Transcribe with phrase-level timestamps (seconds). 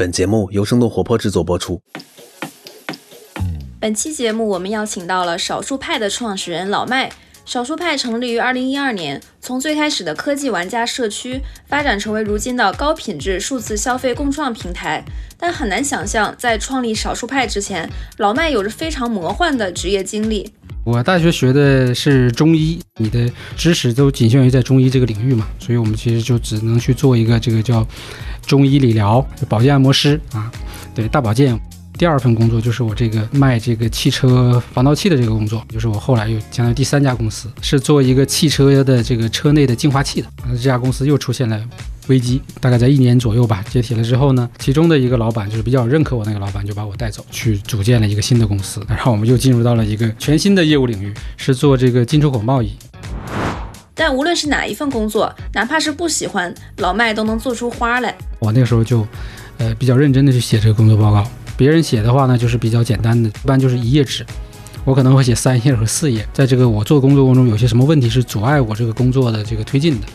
[0.00, 1.78] 本节目由生动活泼制作播出。
[3.78, 7.12] 本期节目我们邀请到了少数派的创始人老麦。
[7.44, 15.04] 少数派成立于二零一二年，从最开始的科技玩家社区发展成为如今的高品质数字消费共创平台。
[15.36, 17.86] 但很难想象，在创立少数派之前，
[18.16, 20.50] 老麦有着非常魔幻的职业经历。
[20.82, 27.86] 我大学学的是中医，你的知识都仅限于在中医这个领域嘛，所以我们其实就只能去做一个这个叫
[28.50, 30.50] 中医理疗、保健按摩师啊，
[30.92, 31.56] 对大保健。
[31.96, 40.26] 第二份工作就是我这个卖这个汽车防盗器的这个工作，就是我后来又相当于第三家公司，是做一个汽车的这个车内的净化器的。
[40.50, 41.62] 这家公司又出现了。
[42.08, 52.72] 危机大概在一年左右吧，解体了之后呢，其中的一个老板就是比较认可我那个老板，就把我带走去组建了一个新的公司，然后我们又进入到了一个全新的业务领域，是做这个进出口贸易。
[54.00, 58.16] 但无论是哪一份工作，哪怕是不喜欢，老麦都能做出花来。
[58.38, 59.06] 我那个时候就，
[59.58, 61.22] 呃，比较认真的去写这个工作报告。
[61.54, 64.24] 别人写的话呢，就是比较简单的，一般就是一页纸，
[64.86, 66.26] 我可能会写三页和四页。
[66.32, 70.06] 在这个我做工作过程中，有些什么问题是阻碍我这个工作的这个推进的。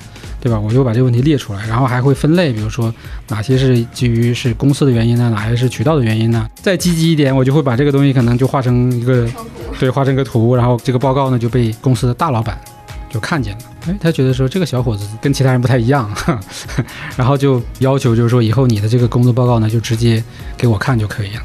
[0.41, 0.59] 对吧？
[0.59, 2.93] 我就把这个问题列出来，然后还会分类，比如说
[3.27, 5.29] 哪些是基于是公司的原因呢？
[5.29, 6.47] 哪些是渠道的原因呢？
[6.55, 9.27] 再积极一点，我就会把这个东西可能就画成一个，
[9.79, 12.59] 对，画成一个图，然后这个报告呢就被公司的大老板
[13.15, 13.63] 就看见了。
[13.87, 16.13] 哎，他觉得说这个小伙子跟其他人不太一样，
[17.17, 20.21] 然后就要求就是说以后你的这个工作报告呢就直接
[20.57, 21.41] 给我看就可以了。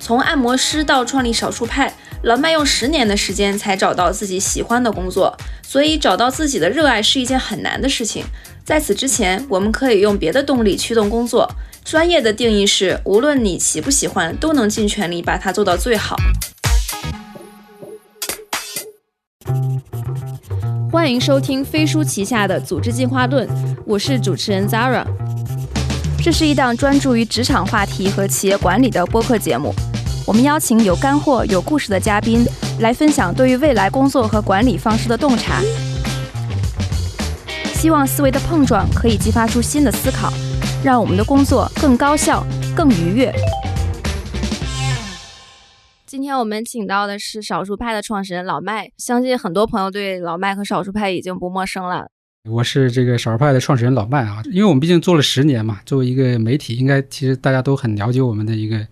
[0.00, 1.92] 从按摩师到创立少数派。
[2.24, 8.24] 老麦用十年的时间才找到自己喜欢的工作，所以找到自己的热爱是一件很难的事情。
[8.64, 11.50] 在此之前，我们可以用别的动力驱动工作。
[11.84, 16.14] 专业的定义是，无论你喜不喜欢，都能尽全力把它做到最好。
[20.92, 23.48] 欢迎收听飞书旗下的《组织进化论》，
[23.86, 25.02] 我是主持人 Zara。
[26.22, 29.74] 这是一档专注于职场话题和企业管理的播客节目。
[30.26, 32.44] 我们邀请有干货、有故事的嘉宾
[32.80, 35.62] 来分享对于未来工作和管理方式的洞察，
[37.72, 40.30] 希望思维的碰撞可以激发出新的思考，
[40.84, 42.44] 让我们的工作更高效、
[42.76, 43.34] 更愉悦。
[46.12, 52.06] 今天我们请到的是少数派的创始人老麦，相信很多朋友对老麦和少数派已经不陌生了。
[52.50, 58.86] 我是这个少数派的创始人老麦啊，因为我们毕竟做了十年嘛，作为一个媒体，应该其实大家都很了解我们的一个。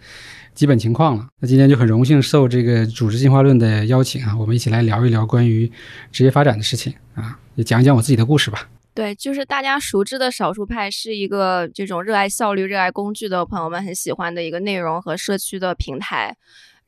[0.54, 5.70] 基本情况了，那今天就很荣幸受这个组织进化论的邀请啊，我们一起来聊一聊关于
[6.10, 8.66] 职业发展的事情啊，也讲一讲我自己的故事吧。
[8.94, 16.34] 对，就是大家熟知的少数派是一个这种热爱效率、热爱工具的朋友们很喜欢的一个内容和社区的平台，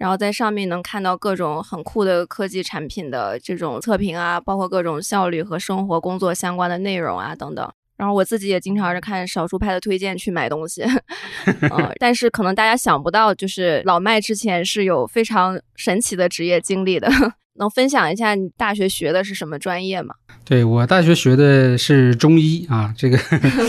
[0.02, 7.70] 然后在上面能看到各种很酷的科技产品的这种测评啊，包括各种效率和生活工作相关的内容啊等等。
[7.96, 10.82] 然后我自己也经常是看少数派的推荐去买东西，
[11.70, 17.08] 呃，但是可能大家想不到，就是老麦之前是有非常神奇的职业经历的，
[17.54, 20.16] 能分享一下你大学学的是什么专业吗？
[20.44, 23.16] 对我大学学的是中医啊，这个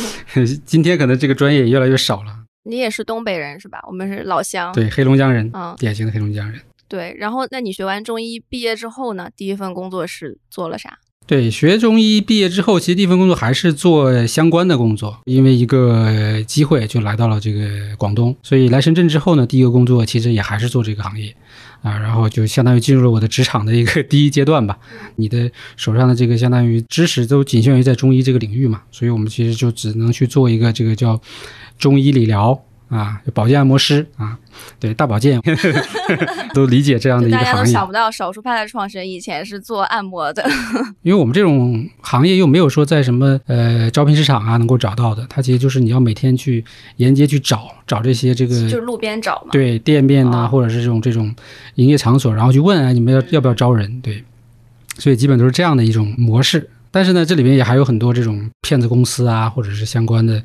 [0.66, 2.43] 今天可能这个专业也越来越少了。
[2.64, 3.80] 你也是东北人是吧？
[3.88, 6.60] 我们是老乡，对，黑龙江人，嗯，典型的黑龙江人。
[6.88, 9.30] 对，然后那你学完中医毕业之后呢？
[9.36, 11.00] 第一份工作是做了啥？
[11.26, 21.34] 对，学中医毕业之后，其实第一份工作还是做相关的工作，因为一个机会就来到了这个广东，所以来深圳之后呢，第一个工作其实也还是做这个行业，
[21.82, 24.78] 啊，然后就相当于进入了我的职场的一个 第一阶段吧。
[25.16, 31.20] 你的手上的这个相当于知识都仅限于在中医这个领域嘛，所以我们其实就只能去做一个这个叫
[31.78, 32.64] 中医理疗。
[32.90, 34.38] 啊，保健按摩师啊，
[34.80, 35.42] 对大保健
[36.54, 37.52] 都理解这样的一个行业。
[37.52, 40.48] 大家都想不到，少数派的创始人以前是做按摩的。
[41.02, 46.64] 因为我们这种行业又没有说在什么呃招聘市场啊能够找到的，它其实就是你要每天去
[46.98, 49.48] 沿街去找找这些这个，就是路边找嘛。
[49.52, 51.34] 对，店面呐，或者是这种这种
[51.76, 54.00] 营业场所，然后去问啊，你们要要不要招人？
[54.02, 54.24] 对，
[55.00, 56.70] 所以基本都是这样的一种模式。
[56.94, 60.40] 但是呢，这里面也还有很多这种骗子公司啊，或者是相关的，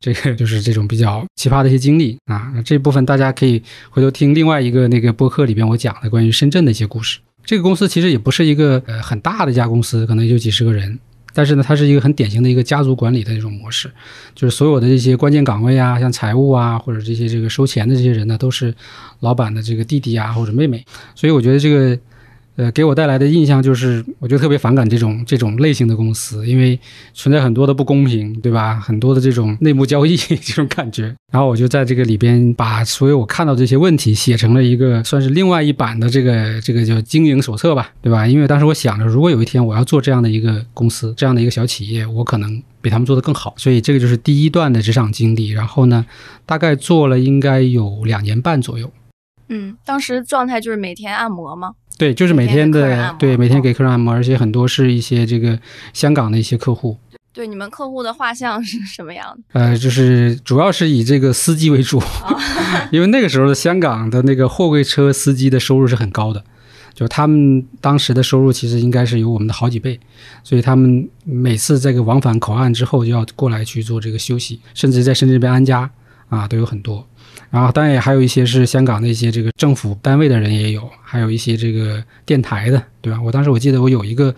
[0.00, 2.52] 这个就是这种比较奇葩的一些经历啊。
[2.64, 7.20] 这部分大家可以回头听另外一个那个播客里边我讲的关于深圳的一些故事。
[7.44, 10.98] 这个公司其实也不是一个呃很大的一家公司，可能也就几十个人，
[11.32, 13.88] 但是呢，它是一个很典型的一个家族管理的这种模式，
[14.34, 18.74] 就是所有的这些关键岗位啊，像财务啊，或者这些这个收钱的这些人呢，都是
[19.20, 20.84] 老板的这个弟弟啊或者妹妹。
[21.14, 21.96] 所以我觉得这个。
[22.56, 26.78] 呃，给我带来的印象就是，我就特别反感这种这种类型的公司，因为
[27.14, 28.78] 存在很多的不公平，对吧？
[28.78, 31.14] 很多的这种内幕交易 这种感觉。
[31.32, 38.26] 然后我就在这个里边把所有我看到这些问题写成了一个算是另外一版的这个这个叫经营手册吧，对吧？
[38.26, 43.54] 因为当时我想着，如果有一天我要做这样的一个公司，这样的一个小企业，我可能比他们做得更好。
[43.56, 45.48] 所以这个就是第一段的职场经历。
[45.52, 46.04] 然后呢，
[46.44, 48.92] 大概做了应该有两年半左右。
[49.52, 51.74] 嗯，当时状态就是每天按摩吗？
[51.98, 55.58] 对，就是每天的对每天哦给客人按摩，而且很多是一些这个
[55.92, 56.96] 香港的一些客户。
[57.34, 59.42] 对，你们客户的画像是什么样的？
[59.60, 62.02] 呃，就是主要是以这个司机为主，
[62.90, 66.42] 因为那个时候的香港的那个货柜车司机的收入是很高的，
[66.94, 70.00] 就他们当时的收入其实应该是有我们的好几倍，
[70.42, 75.90] 所以他们每次这个往返口岸之后就要过来去做这个休息，甚至在深圳这边安家
[76.28, 77.06] 啊都有很多。
[77.52, 83.20] 然后当然也还有一些是香港的一些这个政府单位的人也有，还有一些这个电台的，对吧？
[83.20, 84.34] 我当时我记得我有一个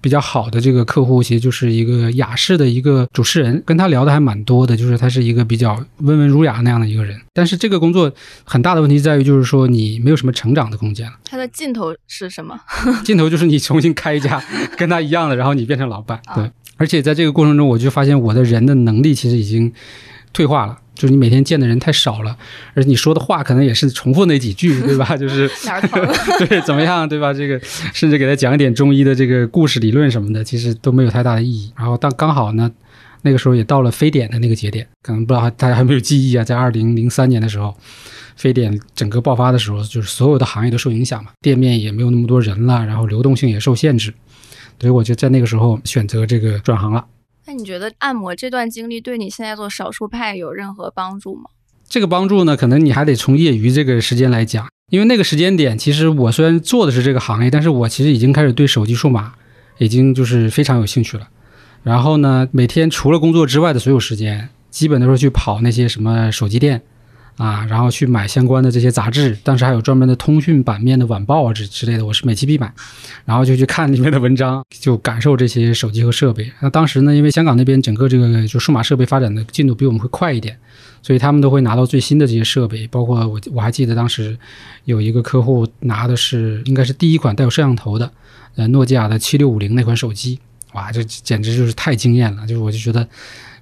[0.00, 7.20] 比较好的这个客户，其实就是一个雅士的一个主持人，跟他聊的还蛮多的，就是他是一个比较温文儒雅那样的一个人。
[7.34, 8.12] 但是这个工作
[8.44, 11.14] 很大的问题在于，就是说你没有什么成长的空间了。
[11.24, 12.56] 它的尽头是什么？
[13.04, 14.40] 尽头就是你重新开一家
[14.78, 16.20] 跟他一样的，然后你变成老板。
[16.26, 19.72] 啊对，而且在这个过程中，我就发现我的人的能力其实已经
[20.32, 20.78] 退化了。
[20.94, 22.36] 就是你每天见的人太少了，
[22.74, 25.16] 而且你说的话可能也是重复那几句， 对吧？
[25.16, 25.80] 就是哪儿？
[26.46, 27.32] 对，怎么样，对吧？
[27.32, 27.58] 这个
[27.94, 31.72] 甚至给他讲一点中医的这个故事理论什么的，其实都没有太大的意义。
[31.76, 32.70] 然后但刚好呢，
[33.22, 37.74] 那个时候也到了非典的那个节点，可能不知道大家还没有记忆啊，在二零零三年的时候，
[38.36, 44.12] 非典整个爆发的时候，就是所有的行业都受影响嘛，店面也没有那么多人了，然后流动性也受限制，
[44.78, 47.02] 所以我就在那个时候选择这个转行了。
[47.46, 51.50] 那你觉得按摩这段经历对你现在做少数派有任何帮助吗？
[51.88, 59.34] 这个帮助呢，可能你还得从业余这个时间来讲，因为那个时间点，其实我虽然做的是这个行业，但是我其实已经开始对手机数码
[59.78, 61.28] 已经就是非常有兴趣了。
[61.82, 66.82] 然后呢，每天除了工作之外的所有时间，基本都是去跑那些什么手机店
[67.42, 72.72] 啊，然后去买相关的这些杂志，当时还有专门的通讯版面的晚报啊之之类的，我是每期必买，
[73.24, 76.52] 然后就去看里面的文章，就感受这些手机和设备。
[76.60, 80.56] 那当时呢，因为香港那边整个这个就数码设备发展的进度比我们会快一点。
[81.04, 84.38] 所以他们都会拿到最新的这些设备，包括我我还记得当时
[84.84, 88.08] 有一个客户拿的是应该是第一款带有摄像头的，
[88.54, 90.38] 呃，诺基亚的七六五零那款手机，
[90.74, 92.46] 哇，这简直就是太惊艳了！
[92.46, 93.08] 就是我就觉得，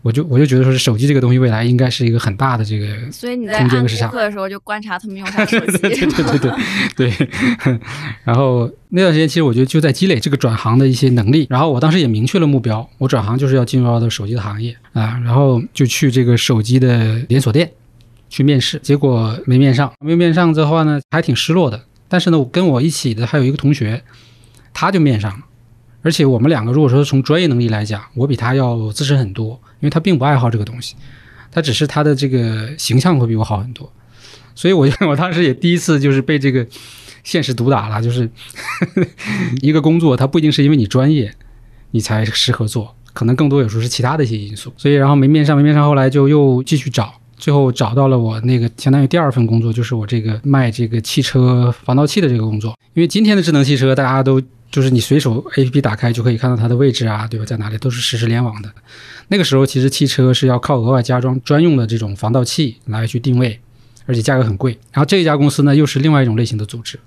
[0.02, 5.78] 我就我就觉得说是，手机这个东西未来应该是一个很大的这个所以你在按顾空间市场客的时候就观察他们用啥 手机。
[5.78, 6.50] 对对对对
[6.96, 7.30] 对对。
[8.24, 11.46] 然后那段时间，其实我觉得就在积累这个转行的一些能力。
[11.50, 15.20] 然后我当时也明确了目标，我转行就是要进入到的手机的行业啊。
[15.22, 17.70] 然后就去这个手机的连锁店
[18.30, 19.92] 去面试，结果没面上。
[20.00, 21.78] 没面上之后话呢，还挺失落的。
[22.08, 24.02] 但是呢，我跟我一起的还有一个同学，
[24.72, 25.40] 他就面上了。
[26.02, 29.50] 而且我们两个如果说从专业能力来讲，我比他要资深很多，
[29.80, 30.94] 因为他并不爱好这个东西，
[31.50, 33.90] 他只是他的这个形象会比我好很多。
[34.54, 36.66] 所以我就 我当时也第一次就是被这个
[37.22, 38.28] 现实毒打了，就是
[39.62, 41.32] 一个工作，它不一定是因为你专业
[41.92, 44.72] 你才适合做，可能更多有时候是其他的一些因素。
[44.76, 52.74] 所以然后没面上，没面上，后来就又继续找，最后找到了我那个相当于第二份工作，就是我这个卖这个汽车防盗器的这个工作。
[52.94, 57.46] 因为今天的智能汽车，大家都就是你随手 APP 打开就可以看到它的位置啊，对吧？
[57.46, 58.72] 在哪里都是实时联网的。
[59.28, 63.60] 那个时候其实汽车是要靠额外加装专用的这种防盗器来去定位。
[64.06, 64.72] 而且价格很贵。
[64.90, 66.98] 然后这一家公司呢，又是另外一种类型的组织。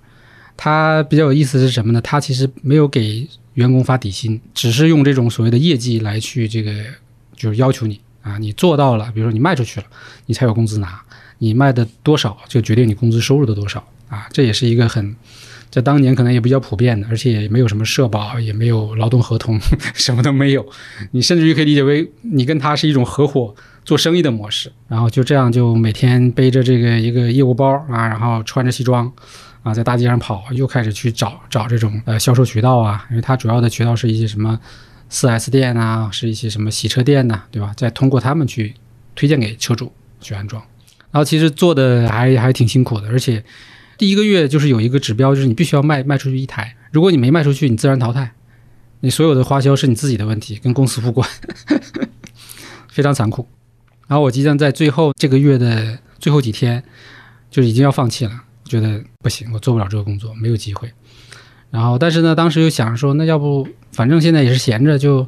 [0.56, 2.00] 它比较有意思是什么呢？
[2.00, 6.72] 它其实没有给员工发底薪，只是用这种所谓的业绩来去这个，
[7.36, 9.88] 就是要求你啊，你做到了，比如说你卖出去了，
[10.28, 11.02] 你才有工资拿。
[11.40, 15.14] 你卖的多少就决定你工资收入的多少啊，这也是一个很，
[15.74, 19.60] 在当年可能也比较普遍的，而且也没有什么社保，也没有劳动合同，
[19.96, 20.64] 什么都没有。
[21.10, 23.56] 你甚至于可以理解为你跟他是一种合伙。
[23.86, 29.12] 做生意的模式，然后就这样，就每天背着这个一个业务包啊，然后穿着西装
[29.62, 34.58] 啊，在大街上跑，又开始去找找这种呃销售渠道啊，因为它主要的渠道是一些什么
[35.10, 37.74] 四 S 店啊，是一些什么洗车店呐、对吧？
[37.76, 38.74] 再通过他们去
[39.16, 40.64] 推荐给车主去安装。
[41.12, 43.44] 然后其实做的还还挺辛苦的，而且
[43.98, 48.32] 第一个月就是有一个指标，就是你必须要卖卖出去一台，如果你没卖出去，你自然淘汰，
[49.02, 51.28] 你所有的花销是你自己的问题，跟公司无关，
[52.90, 53.48] 非常残酷。
[54.08, 56.84] 然后我即将在最后这个月的最后几天，
[57.50, 58.32] 就已经要放弃了，
[58.66, 60.92] 觉得不行，我做不了这个工作，没有机会。
[61.70, 65.28] 然后，但是呢，当时又想着说，那要不反正现在也是闲着，就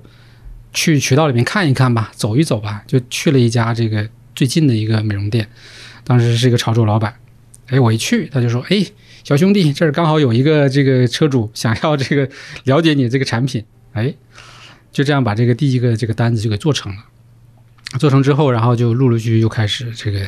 [0.73, 2.83] 去渠道里面看一看吧，走一走吧。
[2.85, 5.47] 就去了一家这个最近的一个美容店，
[6.03, 7.13] 当时是一个潮州老板。
[7.67, 8.85] 哎，我一去，他就说：“哎，
[9.23, 12.29] 小兄弟，这儿刚好有一个这个车主想要这个
[12.65, 14.13] 了解你这个产品。”哎，
[14.91, 16.99] 就这样把这个第一个这个单子就给做成了。
[17.97, 20.19] 做成之后，然后就陆陆续续又开始这个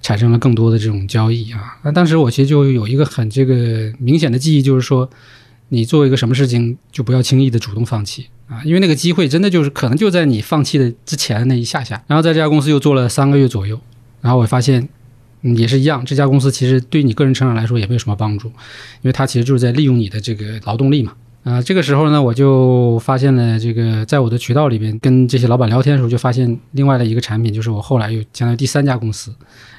[0.00, 1.78] 产生了更多的这种交易啊。
[1.82, 5.08] 那当时我其实就有一个很这个明显的记忆，就是说，
[5.68, 12.02] 你做一个什么事情就不要轻易的主动放弃啊，因为那个机会真的就是可能就在你放弃的之前那一下下。
[12.06, 13.78] 然后在这家公司又做了三个月左右，
[14.22, 14.88] 然后我发现。
[15.42, 21.12] 嗯，也是一样，这家公司其实对你个人成长来说也没有什么帮助，因为它其实就是在利用你的这个劳动力嘛。
[21.42, 29.34] 啊，这个时候呢，我就发现了这个，在我的渠道里边跟这些老板聊天的时候，就发现另外的一个产品，就是我后来又相当于第三家公司，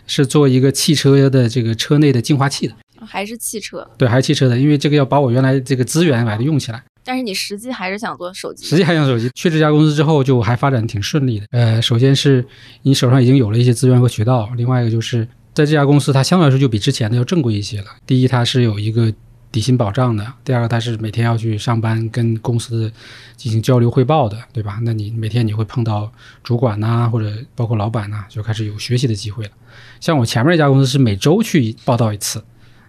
[0.07, 2.73] 是做一个汽车的这个车内的净化器的，
[3.05, 3.87] 还是汽车？
[3.95, 6.83] 对，还是汽车的，因为这个要把我原来这个资源把它用起来。
[7.03, 8.65] 但是你实际还是想做手机？
[8.65, 9.29] 实际还想手机。
[9.35, 11.45] 去这家公司之后，就还发展挺顺利的。
[11.51, 12.43] 呃，首先是
[12.81, 15.27] 你手上已经有了一些资源和渠道，另外一个就是。
[15.53, 17.85] 在这家公司，它相对来说就比之前的要正规一些了。
[18.05, 19.13] 第一，它是有一个
[19.51, 22.89] 底薪保障的；第二个，它是每天要去上班，跟公司
[23.35, 24.79] 进行交流汇报的，对吧？
[24.83, 26.09] 那你每天你会碰到
[26.41, 29.51] 主管呐，或者包括老板呐，就开始有学习的机会了。
[29.99, 32.41] 像我前面那家公司是每周去报道一次，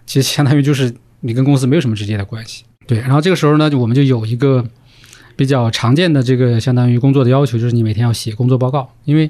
[0.05, 2.63] 其实相当于就是你跟公司没有什么直接的关系。
[2.87, 4.65] 对，然后这个时候呢，我们就有一个
[5.35, 9.29] 比较常见的这个相当于工作的要求，就是你每天要写工作报告，因为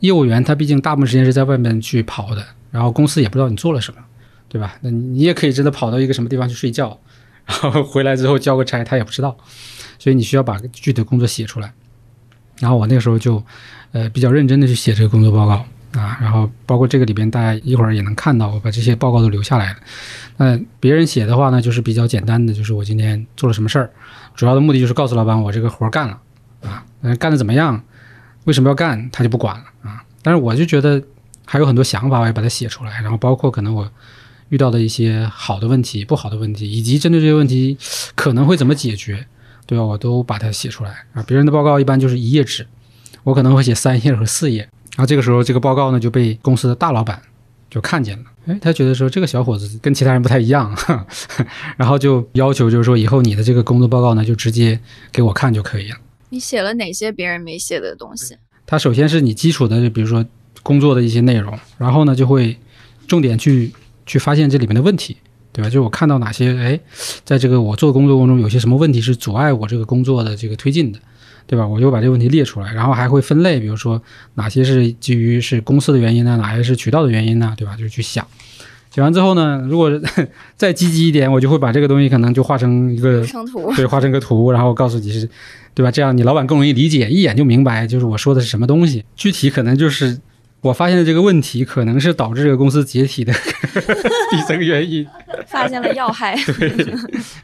[0.00, 2.44] 业务员他毕竟大部分时间是在外面去跑的。
[2.72, 4.00] 然后公司也不知道你做了什么，
[4.48, 4.74] 对吧？
[4.80, 6.98] 那你也可以真的跑到一个什么地方去睡觉，
[7.46, 9.36] 然后回来之后交个差，他也不知道。
[9.98, 11.72] 所以你需要把具体的工作写出来。
[12.58, 13.40] 然后我那个时候就，
[13.92, 15.64] 呃，比较认真的去写这个工作报告
[16.00, 16.18] 啊。
[16.20, 19.76] 然后包括这个里边，大家一会儿也能看到，我把这些报告都留下来了。
[20.38, 23.90] 那别人写的话呢，就是比较简单的，就是我今天做了什么事儿，
[24.34, 26.18] 主要的目的就是告诉老板我这个活干了
[26.62, 26.84] 啊。
[27.02, 27.82] 嗯，干的怎么样？
[28.44, 29.08] 为什么要干？
[29.10, 30.02] 他就不管了啊。
[30.22, 31.02] 但是我就觉得。
[31.52, 33.86] 还有很多想法，我也把它写出来，然后包括可能我
[34.48, 37.76] 遇到的一些好的问题、不好的问题，以及针对这些问题
[38.14, 39.26] 可能会怎么解决，
[39.66, 39.84] 对吧？
[39.84, 41.22] 我都把它写出来啊。
[41.26, 42.66] 别人的报告一般就是一页纸，
[43.22, 44.60] 我可能会写三页和四页。
[44.96, 47.20] 然后这个时候，这个报告呢就被公司的大老板
[47.68, 50.74] 就看见了，哎，他觉得说这个小伙子跟其他人不太一样，
[51.76, 54.80] 然后就要求就是说以后你的这个工作报告呢就直接
[55.12, 55.98] 给我看就可以了。
[56.30, 58.38] 你写了哪些别人没写的东西？
[58.64, 60.24] 他首先是你基础的，比如说。
[60.62, 62.56] 工作的一些内容，然后呢，就会
[63.06, 63.72] 重点去
[64.06, 65.16] 去发现这里面的问题，
[65.52, 65.68] 对吧？
[65.68, 66.78] 就是我看到哪些，哎，
[67.24, 70.98] 在这个我做工作过程中，有些什么问题是阻碍我这个工作的这个推进的，
[71.46, 71.66] 对吧？
[71.66, 74.00] 我就把这个问题列出来，然后还会分类，比如说
[74.34, 76.36] 哪些是基于是公司的原因呢？
[76.36, 77.54] 哪些是渠道的原因呢？
[77.56, 77.76] 对吧？
[77.76, 78.26] 就去想，
[78.94, 79.90] 写完之后呢，如果
[80.56, 85.28] 再积极一点，我就会把这个东西可能就画成一个图， 对，画成个图，然后告诉你是，
[85.74, 85.90] 对吧？
[85.90, 90.18] 这样你老板更容易理解，一眼就明白，就是我说的是什么东西，具体可能就是。
[90.62, 93.32] 我发现的这个问题可能是导致这个公司解体的
[94.30, 95.06] 底层原因，
[95.46, 96.34] 发现了要害。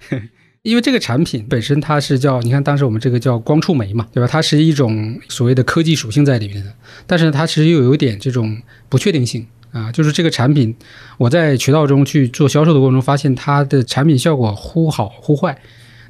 [0.09, 0.23] 对，
[0.63, 4.29] 因为这个产品本身它是叫，你看当时我们这个叫光触媒嘛，对吧？
[4.31, 6.73] 它是一种所谓的科技属性在里面的，
[7.07, 8.57] 但是它其实又有一点这种
[8.89, 10.75] 不确定性啊，就是这个产品
[11.17, 15.59] 我在渠道中去做销售的过程中，发现它的产品效果忽好忽坏。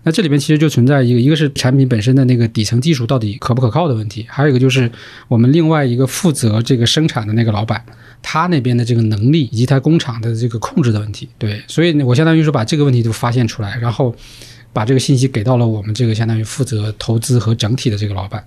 [0.09, 4.91] 那这里面其实就存在一个，一个是产品本身的那个底层技术到底可不可靠的问题，还有一个就是
[5.29, 7.85] 我们另外一个负责这个生产的那个老板，
[8.23, 11.29] 他那边的这个能力以及他工厂的这个控制的问题。
[11.37, 14.15] 对，所以我相当于说把这个问题都发现出来，然后
[14.73, 18.43] 把这个信息给到了我们这个相当于负责投资和整体的这个老板。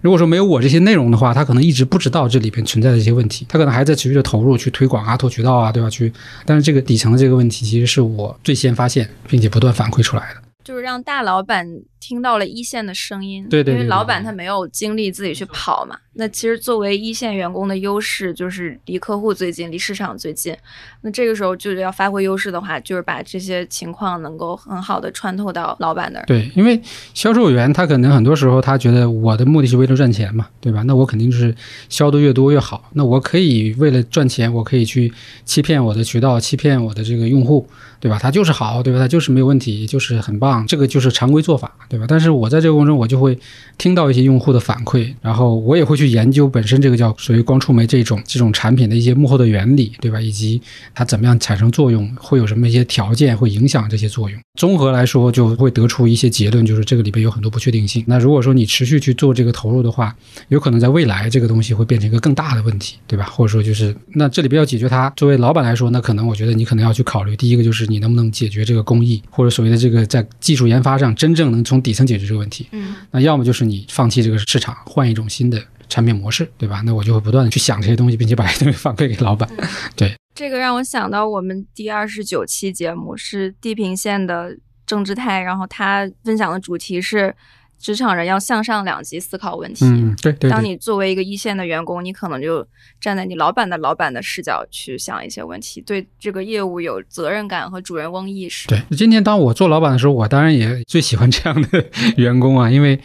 [0.00, 5.90] 如果说没有我这些内容的话，他可能一直不知道这里边存在的一些问题，他可能还在持续的投入去推广啊、拓渠道啊，对吧？
[5.90, 6.10] 去，
[6.46, 10.40] 但是这个底层的这个问题，其实是我最先发现并且不断反馈出来的。
[10.64, 11.66] 就是让大老板
[12.06, 15.96] 听到了一线的声音，对对，因为老板他没有精力自己去跑嘛。
[16.16, 20.54] 那其实作为一线员工的优势就是离客户最近，离市场最近。
[21.00, 26.24] 那这个时候就是要发挥优势的话，就是把这些情况能够很好的穿透到老板那儿。
[26.26, 26.78] 对，因为
[27.14, 30.82] 销售员他可能很多时候他觉得我的目的是为了赚钱嘛，对吧？
[30.82, 31.54] 那我肯定就是
[31.88, 32.90] 销的越多越好。
[32.92, 35.10] 那我可以为了赚钱，我可以去
[35.46, 37.66] 欺骗我的渠道，欺骗我的这个用户，
[37.98, 38.18] 对吧？
[38.20, 38.98] 他就是好，对吧？
[38.98, 42.06] 他就是没有问题，就是很棒，这个就是常规做法，对对吧？
[42.08, 43.38] 但是我在这个过程中，我就会
[43.76, 46.14] 听到一些用户的反馈，然后我也会去。
[46.14, 50.20] 研究本身这个叫属于光触媒这种这种产品的一些幕后的原理，对吧？
[50.20, 50.62] 以及
[50.94, 54.38] 它怎么样产生作用，会有什么一些条件会影响这些作用。
[54.60, 58.04] 综合来说，就会得出一些结论，就是这个里边有很多不确定性。
[58.06, 60.14] 那如果说你持续去做这个投入的话，
[60.50, 63.24] 有可能在未来这个东西会变成一个更大的问题，对吧？
[63.24, 72.66] 或者说就是那这里边要解决它，作为老板来说，那可能我觉得你可能要去考虑，第一个就是你能不能解决这个工艺，或者所谓的这个在技术研发上真正能从底层解决这个问题。
[72.72, 75.62] 嗯，那要么就是你放弃这个市场，换一种新的。
[75.86, 76.82] 产品模式，对吧？
[76.84, 79.48] 那我就会不断的去想这些东西，并且把这些东西反馈给老板。
[79.94, 87.32] 对，这个让我想到我们第二十九期节目是地平线的郑志泰，然后他分享的主题是
[87.78, 89.84] 职场人要向上两级思考问题。
[89.84, 92.66] 嗯，对对对，当你作为一个一线的员工，你可能就
[93.00, 98.66] 站在你老板的老板的视角去想一些问题，对这个业务有责任感和主人翁意识。
[98.68, 98.82] 对。
[98.96, 101.84] 今天当我做老板的时候，我当然也最喜欢这样的
[102.16, 102.98] 员工啊，因为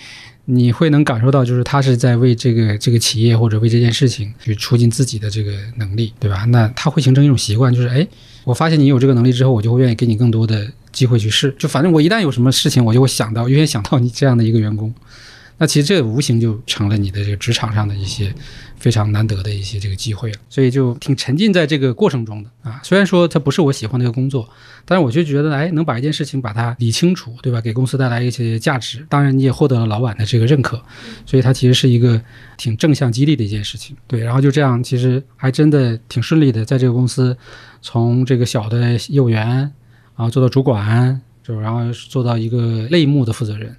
[0.46, 6.46] 你会能感受到，就是他是在为这个这个企业或者为这件事情去促进自己的这个能力，对吧？
[6.46, 8.08] 那他会形成一种习惯，就是哎，
[8.46, 10.68] 我发现你有这个能力之后，我就会愿意给你更多的
[11.00, 11.56] 机会去试。
[11.58, 14.94] 就反正我一旦有什么事情，我就会想到，优先想到你这样的一个员工。
[15.62, 18.34] 那其实这无形就成了你的这个职场上的一些
[18.78, 22.80] 非常难得的一些这个机会了，所以就挺沉浸在这个过程中的啊。
[22.82, 24.50] 虽然说它不是我喜欢的一个工作，
[24.86, 27.60] 但是我就觉得，哎，能把一件事情把它理清楚，对吧？
[27.60, 30.82] 给公司带来一些价值，当然你也获得了老板的这个认可，
[31.26, 32.22] 所以它其实是一个
[32.56, 33.98] 挺正向激励的一件事情。
[34.08, 37.38] 对，然后就这样，其实还真的挺顺利的，在这个公司
[37.82, 39.70] 从这个小的业务员，
[40.20, 43.74] 然后做到主管，就然后做到一个类目的负责人。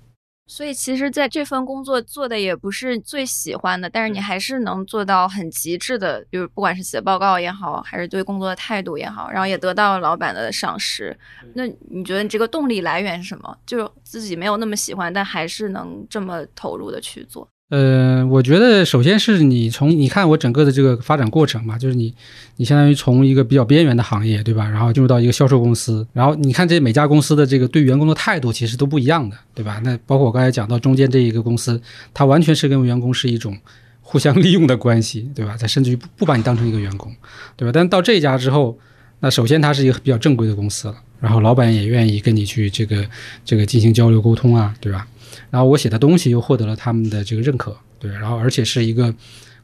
[0.47, 11.15] 所以其实，在这份工作做的也不是最喜欢的，但是你还是能做到很极致的，就是不管是写报告也好，还是对工作的态度也好，然后也得到了老板的赏识。
[11.53, 13.55] 那你觉得你这个动力来源是什么？
[13.67, 17.47] 就是自己没有那么喜欢，但还是能这么投入的去做。
[17.71, 22.13] 呃，我觉得首先是你从你看我整个的这个发展过程嘛，就是你
[22.57, 24.69] 你相当于从一个比较边缘的行业，对吧？
[24.69, 29.81] 然后进入到一个销售公司，然后你看这每家公司的这个对员工的态度其实都不一样的，对吧？
[29.85, 31.81] 那包括我刚才讲到中间这一个公司，
[32.13, 33.57] 它完全是跟员工是一种
[34.01, 35.57] 互相 利用的关系，对吧？
[35.57, 37.15] 它甚至于不不把你当成一个员工，
[37.57, 37.71] 对吧？
[37.73, 38.77] 但到这家之后，
[39.21, 43.07] 那首先它是一个比较正规的公司了，然后老板也愿意跟你去这个
[43.45, 45.07] 这个进行交流沟通啊，对吧？
[45.51, 49.15] 然后我写的东西又获得了他们的这个认可，对，然后而且是一个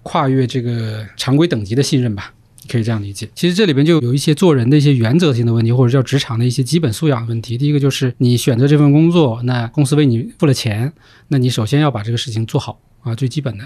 [0.03, 2.33] 跨越这个常规等级的信任吧，
[2.69, 3.29] 可以这样理解。
[3.35, 7.57] 其实这里边就有一些做人的一些原则性的问题，或者叫职场的一些基本素养问题。
[7.57, 10.93] 第一个就是你选择这份工作，那公司为你付了钱，
[11.29, 13.65] 那你首先要把这个事情做好啊，最基本的。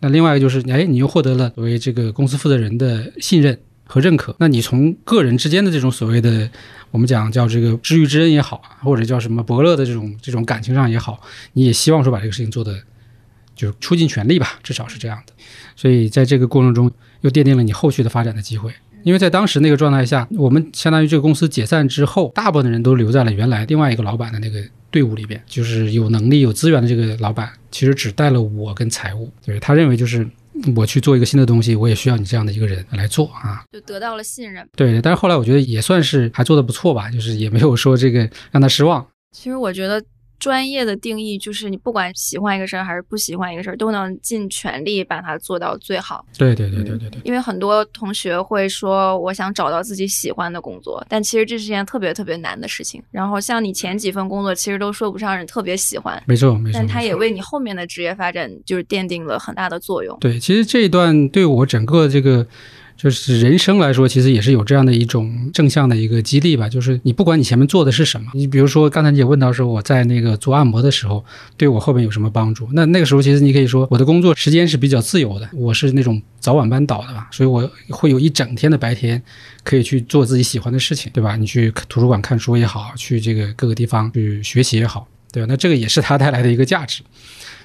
[0.00, 3.58] 那另外一个就是，哎，你又获得了作为这个公司负责人的信任
[3.92, 6.48] 和认可，那你从个人之间的这种所谓的。
[6.90, 11.18] 我们讲叫这个知遇之恩也好，或者叫什么伯乐的这种这种感情上也好，
[11.54, 12.78] 你也希望说把这个事情做的
[13.56, 15.32] 就是出尽全力吧，至少是这样的。
[15.74, 18.70] 所以在这个过程中，又奠定了你后续的发展的机会。
[19.04, 30.28] 因为在当时那个状态下，我们相当于这个公司解散之后，大部分的人都留在了原来另外一个老板的那个队伍里边，就是有能力有资源的这个老板，其实只带了我跟财务，就是他认为就是。
[30.76, 34.68] 我去做一个新的东西，我也需要你这样的一个人来做啊，就得到了信任。
[34.76, 39.06] 对，但是后来我觉得也算是还做的不错吧，就是也没有说这个让他失望。
[39.32, 40.02] 其实我觉得。
[40.42, 46.26] 专业的定义就是你不管喜欢一个事儿还是不喜欢一个事儿，都能尽全力把它做到最好。
[46.36, 47.20] 对对对对对对。
[47.22, 53.00] 因为很多同学会说，我想找到自己喜欢的工作，但其实这是件特别特别难的事情。
[53.12, 56.20] 然后像你前几份工作，其实都说不上是特别喜欢。
[56.26, 56.80] 没错没错。
[56.80, 60.18] 但它也为你后面的职业发展就是奠定了很大的作用。
[60.18, 62.44] 对，其实这一段对我整个这个。
[62.96, 66.68] 就是人生来说，其实也是有这样的一种正向的一个激励吧。
[66.68, 71.24] 就是你不管你前面做的是什么，你比如说刚才你也问到说我在那个做按摩的时候，
[71.56, 72.68] 对我后面有什么帮助？
[72.72, 79.20] 那那个时候其实你可以说我的工作时间是比较自由的，我是那种早晚班倒的吧，所以我会有一整天的白天
[79.64, 81.34] 可以去做自己喜欢的事情，对吧？
[81.34, 85.46] 你去图书馆看书也好，去这个各个地方去学习也好，对吧？
[85.48, 87.02] 那这个也是它带来的一个价值。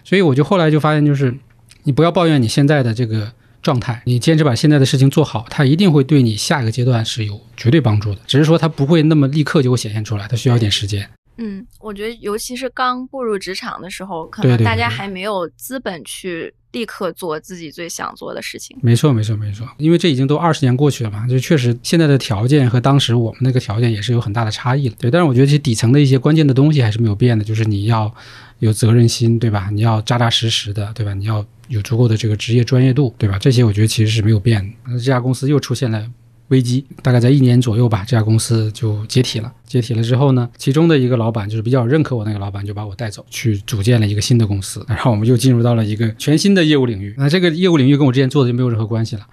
[0.03, 1.35] 所以我就后来就发现，就是
[1.83, 3.31] 你不要抱怨你现在的这个。
[3.67, 8.21] 状态，你坚持把现在的事情做好，它一定会对你下一个阶段是有绝对帮助的。
[8.25, 11.09] 只是说它不会那么立刻就会显现出来，它需要一点时间。
[11.39, 18.75] 嗯，我觉得尤其是刚步入职场的时候，可能大家还没有资本去立刻做自己最想做的事情。
[18.81, 19.67] 没错，没错，没错。
[19.77, 24.95] 因为这已经都二十年过去了嘛，就确实现在的条件和当时我们那个条件也是有很大的差异了。
[24.97, 28.11] 对，但是我觉得这底层的一些关键的东西还是没有变的，就是你要
[28.59, 29.69] 有责任心，对吧？
[29.71, 31.13] 你要扎扎实实的，对吧？
[31.13, 31.45] 你要。
[31.67, 33.37] 有足够的这个职业专业度，对吧？
[33.37, 34.73] 这些我觉得其实是没有变的。
[34.87, 36.09] 那这家公司又出现了
[36.47, 39.51] 危机，大概在一年左右吧，这家公司就解体了。
[39.65, 47.13] 解体了之后呢，其中的一个老板就是比较认可我那个老板，就把我带走去组建了一个新的公司，然后我们又进入到了一个全新的业务领域。
[47.17, 49.27] 那这个业务领域跟我之前做的就没有任何关系了，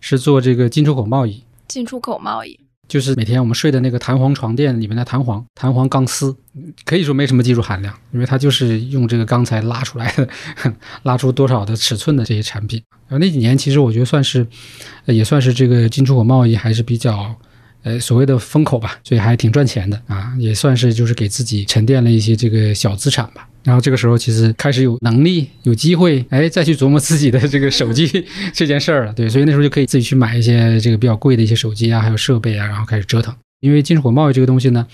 [0.00, 1.42] 是做这个进出口贸易。
[1.66, 2.60] 进出口贸易。
[2.90, 6.36] 就是每天我们睡的那个弹簧床垫里面的弹簧，弹簧钢丝，
[6.84, 10.28] 可以说没什么技术含量，因为它就是用这个钢材拉出来的，
[11.04, 12.82] 拉出多少的尺寸的这些产品。
[13.06, 14.44] 然后那几年其实我觉得算是，
[15.04, 17.32] 也算是这个进出口贸易还是比较。
[17.82, 23.46] 呃，所谓的风口吧，所以还挺赚钱的啊，也算是就是给自己沉淀了一些这个小资产吧。
[23.62, 29.12] 然后这个时候其实开始有能力、有机会，哎，再去琢磨自己的这个手机 这件事儿了。
[29.12, 33.34] 对，所以那时候就可以自己去买一些这个比较贵的一些手机啊，还有设备啊，然后开始折腾。
[33.60, 34.86] 因为进出口贸易这个东西呢，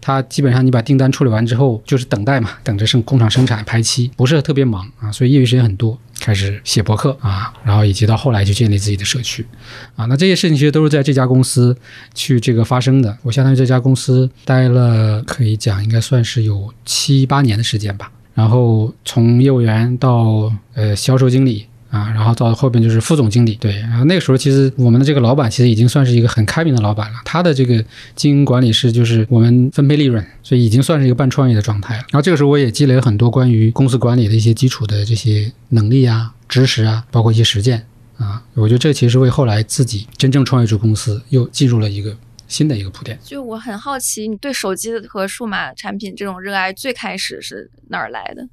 [0.00, 9.46] 它基本上你把订单处理完之后，就是等待嘛，等着生工厂生产排期，不是特别忙啊，所以业余时间很多，开始写博客啊，然后以及到后来就建立自己的社区，
[9.94, 11.76] 啊，那这些事情其实都是在这家公司
[12.14, 13.14] 去这个发生的。
[13.22, 21.66] 我相当于这家公司待了，可以讲应该算是有七八年的时间吧，然后从业务员到呃销售经理。
[21.94, 27.84] 啊，然后到后边就是副总经理，对，然后那个时候其实我们的这个老板其实已经算是一个很开明的老板了，他的这个
[28.16, 32.00] 经营管理是就是我们分配利润，所以已经算是一个半创业的状态了。
[32.10, 42.16] 然后这个时候我也积累了很多关于公司管理的一些基础的这些能力啊、知识啊，包括一些实践啊，我觉得这其实为后来自己真正创业出公司又进入了一个
[42.48, 43.16] 新的一个铺垫。
[43.22, 48.48] 就我很好奇，你对手机和数码产品这种热爱最开始是哪儿来的？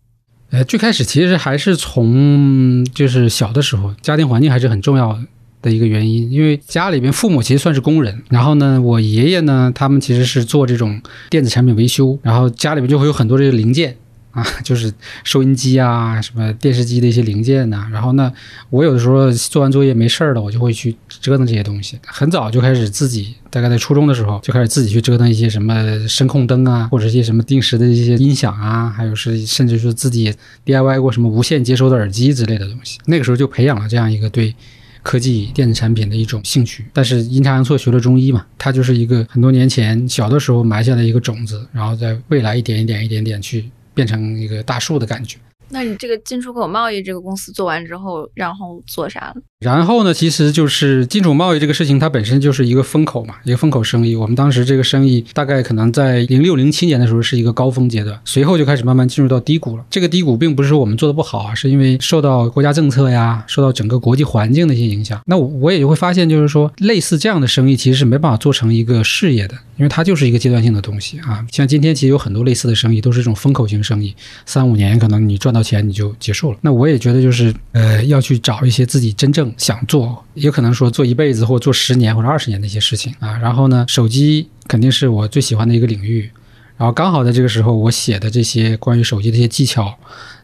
[0.51, 5.17] 呃，最开始其实还是从就是小的时候，家庭环境还是很重要
[5.61, 6.29] 的一个原因。
[6.29, 13.95] 因为家里边父母其实算是工人，然后呢，我爷爷呢，他们其实是做这种电子产品维修，然后家里面就会有很多这个零件。
[14.31, 14.91] 啊， 就是
[15.23, 17.87] 收音机啊，什么电视机的一些零件呐。
[17.91, 18.31] 然后呢，
[18.69, 21.99] 我有的时候做完作业没事儿了，我就会去折腾这些东西。
[22.05, 30.33] 很早就开始自己，大概在初中的时候就开始自己去折腾一些什么声控灯啊，或者一些什么定时的一些音响啊，还有是甚至说自己
[30.65, 32.97] DIY 过什么无线接收的耳机之类的东西。
[33.05, 34.55] 那个时候就培养了这样一个对
[35.03, 36.85] 科技电子产品的一种兴趣。
[36.93, 43.69] 但是阴差阳错学了中医嘛，它就是一个很多年前小的时候埋下的一个种子，然后在未来一点一点一点点去。
[43.93, 45.37] 变成一个大树的感觉。
[45.73, 49.35] 那你这个进出口贸易这个公司做完之后，然后做啥了？
[49.61, 54.13] 然后呢，其实就是进出口贸易这个事情，它本身就是一个风口嘛，一个风口生意。
[54.13, 59.85] 我们当时这个生意大概可能在零六零七年的时候是一个高峰阶段，随后就开始慢慢进入到低谷了。
[59.89, 65.21] 这个低谷并不是说我们做的不好啊，是因为受到国家政策呀，受到整个国际环境的一些影响。
[65.25, 71.43] 那我我也会发现，就是说类似这样的生意其实是没办法做成一个事业的，因为它就是一个阶段性的东西啊。
[71.51, 74.15] 像今天其实有很多类似的生意都是这种风口型生意，
[74.45, 76.59] 三五年可能你赚到钱你就结束了。
[76.61, 79.51] 那我也觉得就是呃要去找一些自己真正。
[79.57, 83.35] 想做，也可能说做一辈子或做十年或者二十年的一些事情啊。
[83.39, 86.29] 然后呢，手机肯定是我最喜欢的一个领域。
[86.77, 89.97] 然后刚好在这个时候，我写的这些关于手机的一些技巧，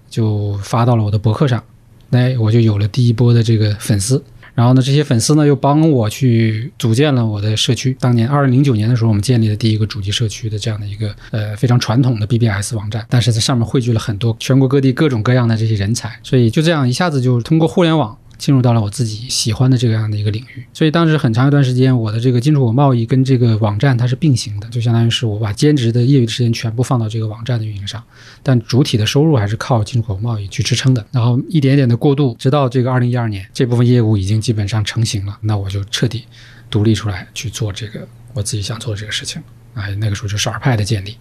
[0.10, 1.63] 就发到了我的博客上，
[2.10, 4.23] 那我就有了第一波的这个粉丝。
[4.58, 7.96] 然后呢，这些粉丝呢又帮我去组建了我的社区。
[8.00, 18.17] 当年二零零九年的时候，我们建立了第一个主机社区的这样的一个呃非常传统的 BBS 网站，但是在上面汇聚了很多全国各地各种各样的这些人才，所以就这样一下子就通过互联网。
[18.38, 28.04] 进入到了我自己喜欢的这样的一个领域，所以当时很长一段时间，我的这个进出口贸易跟这个网站它是并行的，就相当于是我把兼职的业余时间全部放到这个网站的运营上，
[28.43, 31.06] 但主体的收入还是靠进出口贸易去支撑的。
[31.12, 36.26] 然后一点点的过渡，直到这个二零一二年，这部分业务已经基本上成型了，那我就彻底
[36.69, 39.41] 独立出来去做这个我自己想做的这个事情。
[39.73, 41.12] 啊，那个时候就是尔派的建立，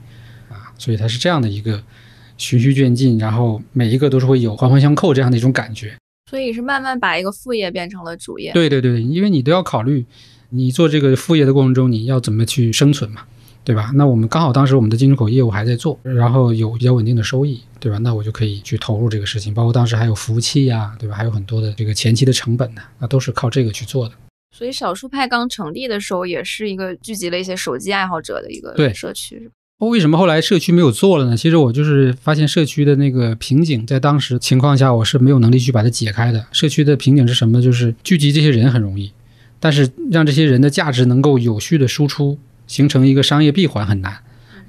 [0.48, 1.82] 啊，所以它是这样的一个
[2.38, 5.94] 循序渐进，然后每一个都是会有环环相扣这样的一种感觉。
[6.28, 8.52] 所以是慢慢把一个副业变成了主业。
[8.52, 10.04] 对对对，因为你都要考虑，
[10.50, 13.22] 你做这个副业的过程中，你要怎么去生存嘛，
[13.64, 13.92] 对吧？
[13.94, 17.98] 那我们刚好当时我们的进出口业务还在做，然后有比较稳定的收益，对吧？
[17.98, 21.14] 那我就可以去投入这个事情，包括当时还有服务器呀，对吧？
[21.14, 24.14] 还有很多的这个前期的成本呢，那都是靠这个去做的。
[24.56, 29.50] 所以少数派刚成立的时候，也是一个聚集了一些手机爱好者的一个社区。
[29.78, 31.36] 为什么后来社区没有做了呢？
[31.36, 36.46] 其实我就是发现社区的那个瓶颈，在当时情况下，我是没有能力去把它解开的。
[36.50, 37.60] 社区的瓶颈是什么？
[37.60, 39.12] 就是聚集这些人很容易，
[39.60, 44.16] 但是让这些人的价值能够有序的输出，形成一个商业闭环很难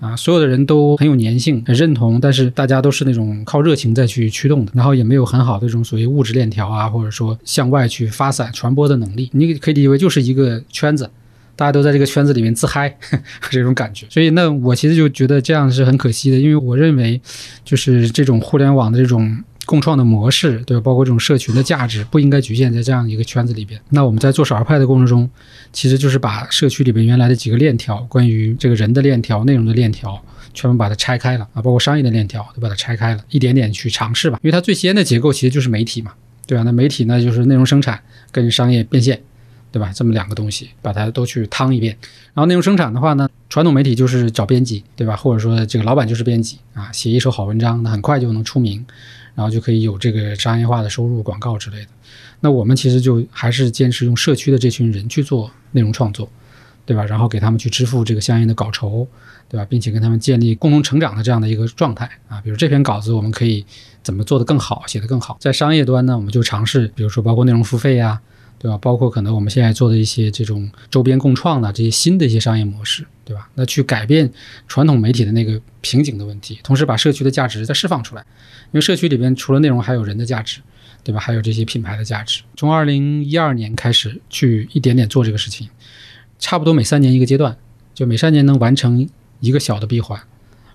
[0.02, 0.14] 啊。
[0.14, 9.30] 所有的人都很有粘性，很认同，但是大家都是那种靠热情再去驱动的，然后也没有很好的这种所谓物质链条啊，或者说向外去发散传播的能力。
[9.32, 11.10] 你可以理解为就是一个圈子。
[11.58, 12.96] 大家都在这个圈子里面自嗨，
[13.50, 17.20] 这种感觉，所以那我其实就觉得这样是很可惜的，因为我认为，
[17.66, 20.82] 就是这种互联网的这种共创的模式，对吧？
[20.82, 23.78] 包括这种社群的价值，不应该局限在这样一个圈子里边。
[23.90, 25.30] 那我们在做少儿派的过程中，
[25.74, 34.40] 其实就是把社区里边原来的几个链条，关于这个人的链条、内容的链条，全部把它拆开了啊，包括商业的链条都把它拆开了，一点点去尝试吧。
[34.44, 36.14] 因为它最先的结构其实就是媒体嘛，
[36.46, 36.64] 对吧？
[36.64, 38.00] 那媒体呢，就是内容生产
[38.32, 39.20] 跟商业变现。
[39.72, 39.92] 对吧？
[39.94, 41.96] 这么两个东西，把它都去趟一遍。
[42.34, 45.16] 然后内容生产的话呢，传统媒体就是找编辑，对吧？
[45.16, 48.86] 或者说这个老板就是编辑啊，写一手好文章，那很快就能出名，
[49.36, 51.88] 然后就可以有这个商业化的收入、广告之类的。
[52.40, 56.30] 那我们其实就还是坚持用社区的这群人去做内容创作，
[56.86, 57.04] 对吧？
[57.06, 59.08] 然后给他们去支付这个相应的稿酬，
[59.50, 59.66] 对吧？
[59.70, 62.40] 并且跟他们建立共同成长的这样的一个状态啊。
[62.42, 63.66] 比如这篇稿子，我们可以
[64.02, 65.38] 怎么做得更好，写得更好。
[65.40, 68.22] 在商业端呢，我们就尝试，比如说包括内容付费呀。
[68.60, 68.78] 对吧？
[68.80, 73.48] 包括可能我们现在做的一些这种周边共创的这些新的一些商业模式，对吧？
[73.56, 74.32] 那去改变
[74.68, 78.22] 传统媒体的那个瓶颈的问题，同时把社区的价值再释放出来，
[78.66, 80.60] 因为社区里边除了内容，还有人的价值，
[81.04, 81.20] 对吧？
[81.20, 82.42] 还有这些品牌的价值。
[82.56, 85.70] 从二零一二年开始去一点点做这个事情，
[86.40, 87.56] 差不多每三年一个阶段，
[87.94, 89.08] 就每三年能完成
[89.40, 90.20] 一个小的闭环，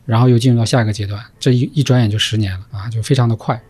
[0.06, 3.60] 然后又进入到下一个阶段，这一一转眼就十年了啊，就非常的快。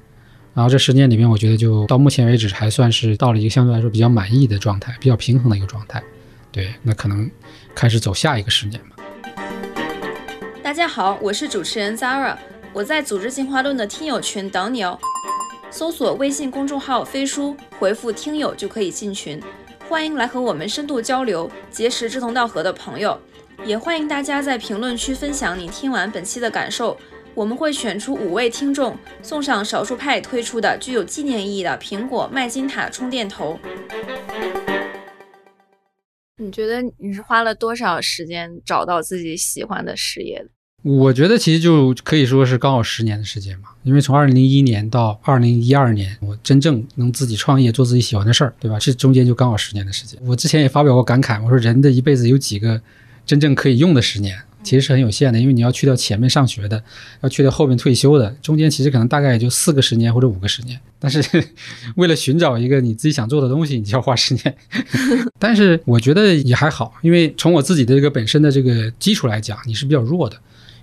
[0.55, 6.03] 然后这十年里面，我觉得就到目前为止还算是到了一个相对来说比较满意的状态，比较平衡的一个状态。
[6.51, 7.31] 对，那可能
[7.75, 8.97] 开始走下一个十年吧。
[10.63, 12.37] 大家好，我是主持人 Zara，
[12.75, 14.99] 我在组织进化论的听友群等你哦。
[15.71, 19.43] 搜索微信公众号“飞书”，回复“听友”就可以进群，
[19.89, 23.19] 欢迎来和我们深度交流，结识志同道合的朋友。
[23.65, 26.99] 也欢迎大家在评论区分享你听完本期的感受，
[27.35, 33.59] 我们会选出五位听众，送上少数派推出的具有纪念意义的苹果麦金塔充电头。
[36.37, 40.49] 你觉得你是花了多少时间找到自己喜欢的事业的？
[40.83, 48.79] 我觉得其实就可以说是刚好十年的时间嘛，因为从二零零一年到二零一二年，我真正能自己创业做自己喜欢的事儿，对吧？
[48.79, 50.21] 这中间就刚好十年的时间。
[50.27, 52.83] 我之前也发表过感慨，我说人的一辈子有几个
[53.25, 56.83] 真正可以用的十年，其实是很有限的，因为你要去掉前面上学的，
[57.21, 60.79] 要去掉后面退休的，中间其实可能大概也就四个十年或者五个十年。
[60.99, 61.21] 但是
[61.97, 64.57] 为了寻找一个你自己想做的东西，你就要花十年。
[65.39, 70.37] 但是我觉得也还好，因为从我自己的这个本身的这个基础来讲，你是比较弱的。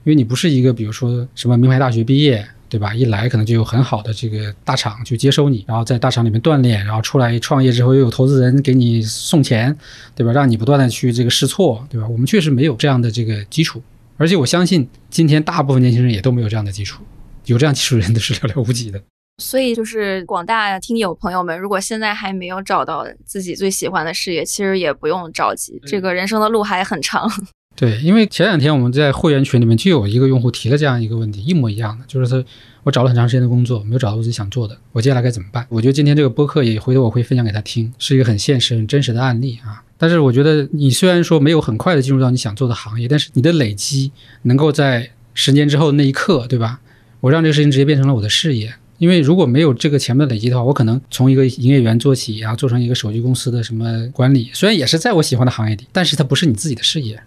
[0.05, 2.93] 因为你不是一个，比如说什么名牌大学毕业，对吧？
[2.93, 9.75] 一来可能就有很好的这个大厂去接收你，然后在大厂里面锻炼，然后出来创业之后又有投资人给你送钱，
[10.15, 10.31] 对吧？
[10.31, 12.07] 让你不断的去这个试错，对吧？
[12.07, 13.81] 我们确实没有这样的这个基础，
[14.17, 17.03] 而且我相信今天大部分年轻人也都没有这样的基础，
[17.45, 19.01] 有这样基础的人都是寥寥无几的。
[19.41, 27.31] 所以就是广大听友朋友们，如果现在还没有找到自己最喜欢的事业，其实也不用着急，这个人生的路还很长。
[27.75, 32.45] 对，因为前两天我们在会员群里面就有一个用户提了这样一个问题，一模一样的，就是他
[32.83, 35.65] 我找了很长时间的工作，没有找到自己想做的，我接下来该怎么办？
[35.69, 39.81] 我觉得今天这个播客也回头我会分享给他听，是一个很现实、很真实的案例啊。
[39.97, 46.81] 但是我觉得你虽然说没有很快的进入到你想做的行业，但是你的累积能够在十年之后那一刻，对吧？
[47.21, 48.73] 我让这个事情直接变成了我的事业。
[48.97, 57.17] 因为如果没有这个前面的累积的话，我可能从一个营业员做起，然后做成一个手机公司的什么管理，虽然也是在我喜欢的行业里，但是它不是你自己的事业。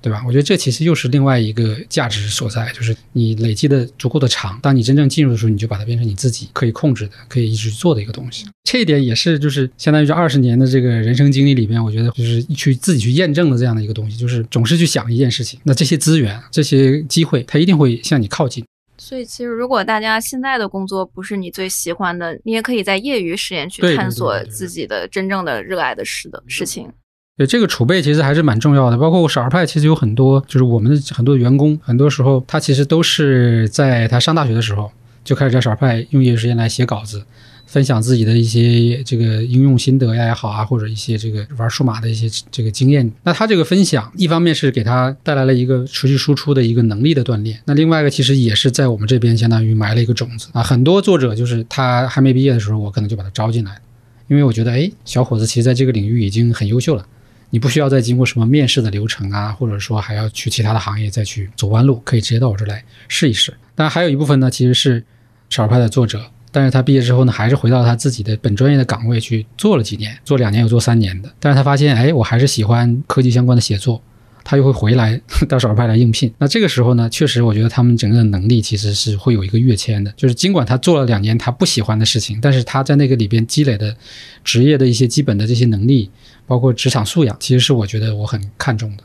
[0.00, 0.22] 对吧？
[0.26, 8.46] 我觉得这其实又是另外一个价值所在，就是你累积的足够的长，当你真正进入的时候，你就把它变成你自己可以控制的、可以一直做的一个东西。
[8.64, 18.64] 这一点也是，就是相当于这二十年的这个人生经历里边，我觉得就是去自己去验证的这样的一个东西，就是总是去想一件事情，那这些资源、这些机会，它一定会向你靠近。
[19.00, 26.90] 所以，其实如果大家现在的工作不是你最喜欢的，你也可以在业余时间去探索自己的真正的热爱的事的事情。
[27.38, 34.90] 对这个储备其实还是蛮重要的，包括少儿派，其实有很多，就是我们的很多员工，很多时候他其实都是在他上大学的时候
[35.22, 37.22] 就开始在少儿派用业余时间来写稿子，
[37.64, 43.08] 分享自己的一些这个应用心得呀也好啊，或者一些这个玩数码的一些这个经验。
[43.22, 50.60] 那他这个分享，一方面是给他带来了一个持续输出的一个能力的锻炼，那另外一个其实也是在我们这边相当于埋了一个种子啊。
[50.60, 53.78] 很多作者就是他还没毕业的时候，我可能就把他招进来，
[54.26, 57.06] 因为我觉得哎，小伙子其实在这个领域已经很优秀了。
[57.50, 63.52] 你不需要再经过什么面试的流程啊，或者说还要去其他的行业再去走弯路，可以直接到我这来试一试。
[63.74, 65.02] 当然，还有一部分呢，其实是
[65.48, 71.32] 少儿派的作者，但是他毕业之后呢，还是回到他自己的本专业的岗位去做了几年，做两年又做三年的。
[71.40, 74.02] 但是他发现，哎，我还是喜欢科技相关的写作，
[74.44, 76.30] 他又会回来 到少儿派来应聘。
[76.38, 83.96] 那这个时候呢，确实我觉得他们整个的能力其实是会有一个跃迁的，就是尽管他做了两年他不喜欢的事情，但是他在那个里边积累的
[84.44, 86.10] 职业的一些基本的这些能力。
[86.48, 89.04] 包括职场素养，其实是我觉得我很看重的。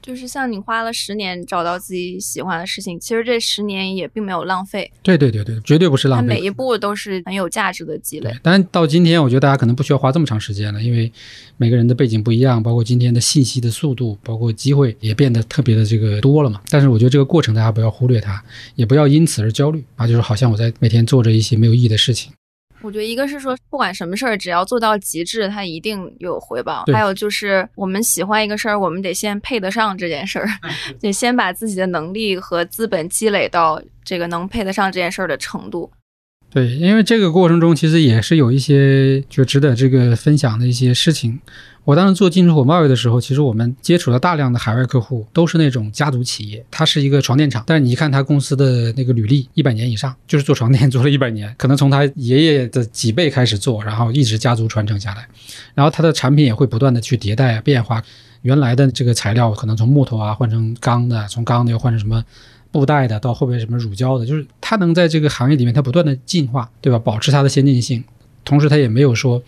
[0.00, 4.90] 就是像你花了十年找到自己喜欢的事情，其实这十年也并没有浪费。
[5.02, 6.26] 对对对对，绝对不是浪费。
[6.26, 8.34] 每一步都是很有价值的积累。
[8.42, 11.12] 但到今天，我觉得大家可能不需要花这么长时间了，因为
[11.58, 16.62] 每个人的背景不一样，包括今天的信息的速度，包括机会也变得特别的这个多了嘛。
[16.70, 18.42] 但是我觉得这个过程大家不要忽略它，
[18.76, 22.32] 也不要因此而焦虑啊，就是好像我在每天做着一些没有意义的事情。
[22.80, 26.84] 我觉得一个是说，不管什么事儿，只要做到极致，它一定有回报。
[26.92, 30.48] 还有就是，我们喜欢一个事儿，我们得先配得上这件事儿，
[31.00, 35.90] 得先把自己的能力和资本积累到这个能配得上这件事儿的程度。
[36.50, 41.40] 对，因为这个过程中其实也是有一些就值得这个分享的一些事情。
[41.88, 46.62] 我当时做进出口贸易的时候，其实我们接触了大量的海外客户，都是那种家族企业。
[46.70, 55.26] 他是一个床垫厂，但是你一看他公司的那个履历，一百年以上，就是做床垫做了一百年，可能从他爷爷的几辈开始做，然后一直家族传承下来。
[55.74, 58.04] 然后他的产品也会不断的去迭代啊变化，
[58.42, 62.22] 原来的这个材料可能从木头啊换成钢的，从钢的又换成什么
[62.70, 66.98] 布袋的，到后边什么乳胶的，就是他能在这个行业里面他不断的进化，对吧？
[66.98, 68.04] 保持它的先进性，
[68.44, 69.42] 同时他也没有说。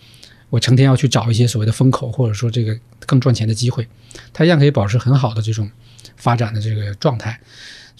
[0.51, 3.87] 我成天要去找一些所谓的风口，或者说这个更赚钱的机会，
[4.31, 5.67] 它一样可以保持很好的这种
[6.17, 7.39] 发展的这个状态。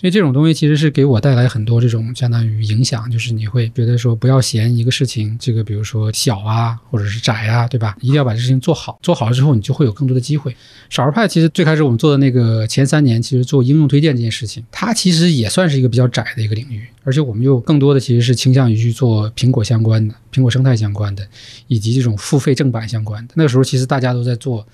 [0.01, 7.95] 所以这种东西其实是给我带来很多这种相当于影响，就是你会觉得说不要嫌一个事情这个比如说小啊，或者是窄啊，对吧？
[8.01, 10.57] 一定要把这事情做好，做好了之后你就会有更多的机会。
[10.89, 21.23] 少儿派其实最开始我们做的那个前三年，其实做应用推荐这件事情，它其实也算是一个比较窄的一个领域，而且我们又更多的其实是倾向于去做苹果相关的、苹果生态相关的，
[21.67, 23.35] 以及这种付费正版相关的。
[23.37, 24.65] 那个时候其实大家都在做。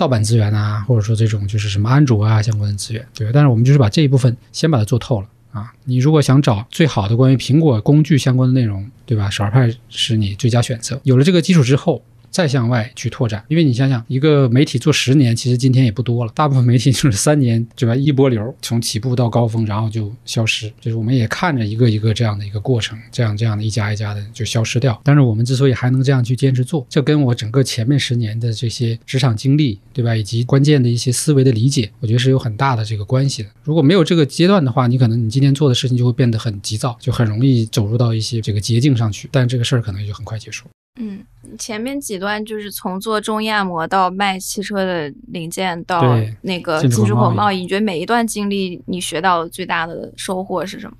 [0.00, 5.70] 盗版资源啊，或者说这种就是什么安卓啊相关的资源，对但是我们就是把这一部分先把它做透了啊。
[5.84, 9.28] 你如果想找最好的关于苹果工具相关的内容，对吧？
[9.28, 10.98] 少儿派是你最佳选择。
[11.02, 12.02] 有了这个基础之后。
[12.30, 16.32] 再向外去拓展，因为你想想，一个媒体做十年，其实今天也不多了。
[16.34, 17.94] 大部分媒体就是三年，对吧？
[17.94, 20.72] 一波流从起步到高峰，然后就消失。
[20.80, 25.00] 就是我们也看着一个一个这样的一个过程，这样这样的一家一家的就消失掉。
[25.04, 30.14] 但是我们之所以还能这样去坚持做，这跟我整个前面十年的这些职场经历，对吧？
[30.14, 33.48] 以及关键的一些思维的理解，我觉得是有很大的这个关系的。
[33.64, 39.28] 如果没有这个阶段的话，你可能你今天做的事情就会变得很急躁，就很容易走入到一些这个捷径上去。
[39.32, 40.66] 但这个事儿可能就很快结束。
[40.98, 41.24] 嗯，
[41.58, 50.96] 前面几段就是从做中医按摩到卖汽车的零件，到那个进出口贸易，你觉得每一段经历你学到最大的收获是什么？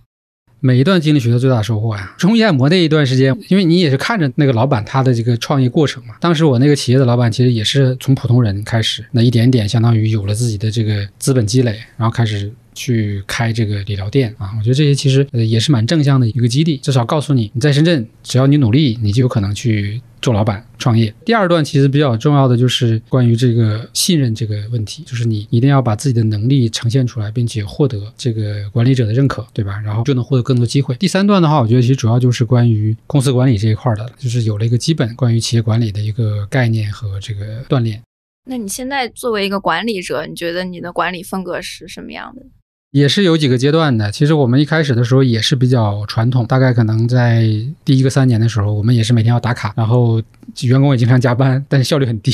[0.61, 6.15] 每一段经历学到最大的收获呀，中医按摩那一段时间，因为你也是看着那个老板他的这个创业过程嘛。
[6.21, 12.53] 当时我那个企业的老板其实也是从普通人开始，那一点点相当于有了自己的这个资本积累，然后开始。
[12.81, 21.13] 去开这个理疗店啊，我觉得这些其实呃也是蛮正向的一个激励，至少告诉你你在深圳，只要你努力，你就有可能去做老板创业。
[21.23, 29.79] 第二段其实比较重要的就是关于这个信任这个问题，就是你一定要把自己的能力呈现出来，并且获得这个管理者的认可，对吧？
[29.85, 30.95] 然后就能获得更多机会。
[30.95, 38.01] 第三段的话，我觉得其实主要就是关于公司管理这一块的，就是有了一个基本关于企业管理的一个概念和这个锻炼。
[38.47, 42.43] 那你现在作为一个管理者，你觉得你的管理风格是什么样的？
[42.93, 44.11] 也是有几个阶段的。
[44.11, 47.45] 其实我们一开始的时候也是比较传统，大概可能在
[47.85, 50.21] 第一个三年的时候，我们也是每天要打卡，然后
[50.63, 52.33] 员工也经常加班，但是效率很低，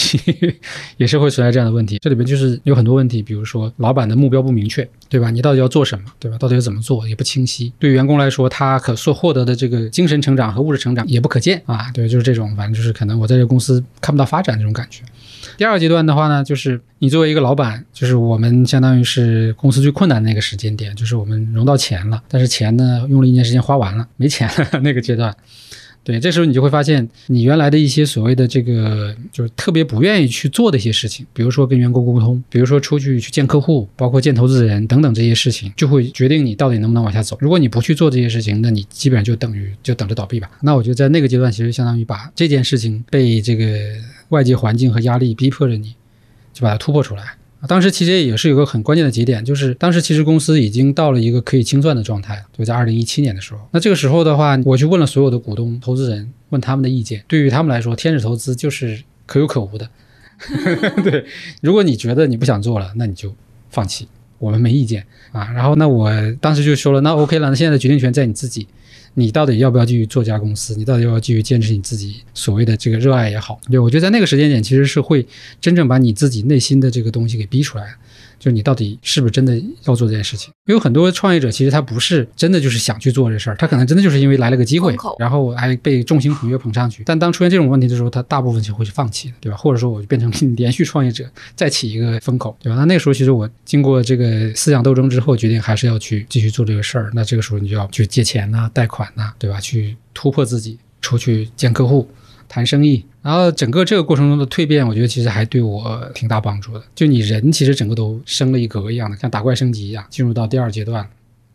[0.96, 1.98] 也是会存在这样的问题。
[2.00, 5.30] 这里边就是有很多问题，比如说老板的目标不明确，对吧？
[5.30, 6.38] 你到底要做什么，对吧？
[6.38, 7.70] 到底要怎么做也不清晰。
[7.78, 11.90] 对员工来说，他可所获得的这个精神成长和物质成长也不可见啊。
[11.92, 15.02] 对，就是这种，反正就是可能我在这个公司看不到发展这种感觉。
[15.56, 25.35] 第二个阶段的话呢，就是你作为一个老板，就是我们相当于是公司最困难的那个时间点，就是我们融到钱了，但是钱呢用了一年时间花完了，没钱了 那个阶段。
[26.04, 37.37] 对，这时候你就会发现，你原来的一些所谓的这个，就是特别不愿意去做的一些事情，比如说跟员工沟通，比如说出去去见客户，包括见投资人等等这些事情，就会决定你到底能不能往下走。
[37.40, 40.48] 如果你不去做这些事情，那你基本上就等于就等着倒闭吧。
[40.62, 43.66] 那我觉得在那个阶段，其实相当于把这件事情被这个
[44.30, 45.94] 外界环境和压力逼迫着你，
[46.52, 47.36] 就把它突破出来。
[47.66, 53.60] 当时其实也是有个很关键的节点，就是当时其实公司已经到了一个可以清算的状态，就在二零一七年的时候。
[53.72, 57.24] 那这个时候的话，我去问了所有的股东、投资人，问他们的意见。
[57.26, 59.88] 对于他们来说，天使投资就是可有可无的。
[61.02, 61.24] 对，
[61.60, 63.34] 如果你觉得你不想做了，那你就
[63.70, 64.06] 放弃，
[64.38, 65.50] 我们没意见啊。
[65.52, 68.68] 然后那我当时就说了，那 OK 了，那现在的决定权在你自己。
[69.18, 70.74] 你到底要不要继续做家公司？
[70.76, 73.59] 你到底要不要继续坚持你自己所谓的这个热爱也好？
[73.70, 75.26] 对，我觉得在那个时间点，其实是会
[75.59, 77.90] 真正把你自己内心的这个东西给逼出来的。
[78.38, 80.53] 就是你到底是不是真的要做这件事情？
[80.66, 87.03] 因为很多创业者其实他不是真的就是想去做这事儿，他可能真的就是因为来了个机会，然后还被众星捧月捧上去。
[87.07, 89.57] 但当出现这种问题的时候，他大部分就会去放弃的，对吧？
[89.57, 92.77] 或者说我就变成 连续创业者，再起一个风口，对吧？
[92.77, 97.11] 那那个时候其实我经过这个思想斗争之后，决定还是要去继续做这个事儿。
[97.14, 99.61] 那这个时候你就要去借钱呐、贷款呐，对吧？
[99.61, 102.09] 去突破自己，出去见客户。
[102.49, 106.82] 谈生意，然后整个这个过程中的蜕变，我觉得其实还对我挺大帮助的。
[106.94, 111.04] 就你人其实整个都升了一格一样的，像打怪升级一样，进入到第二阶段。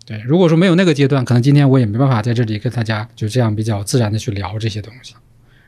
[0.06, 5.14] 对，如果说没有那个阶段，可能今天我也没办法在这里跟大家就这样比较自然的去聊这些东西。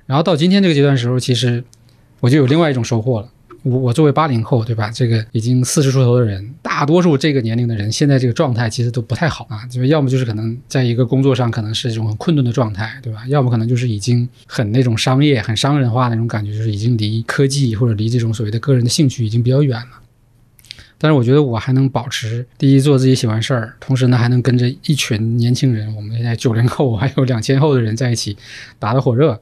[0.05, 1.63] 然后到今天这个阶段的时候，其实
[2.19, 3.29] 我就有另外一种收获了。
[3.63, 4.91] 我我作为八零后，对吧？
[4.91, 13.23] 这个已经四十出头的人，大多数这个年龄的人，现在这个状态其实都不太好啊，就是要么就是可能在一个工作上可能是这种很困顿的状态，对吧？
[13.27, 19.99] 要么可能就是已经很那种商业、很商人化那种感觉，就是已经离科技或者离这种所谓的个人的兴趣已经比较远了。
[20.97, 28.37] 但是我觉得我还能保持第一做自己喜欢事儿，同时呢还能跟着一群年轻人，我们现在九零后还有两千后的人在一起
[28.79, 29.41] 打得火热，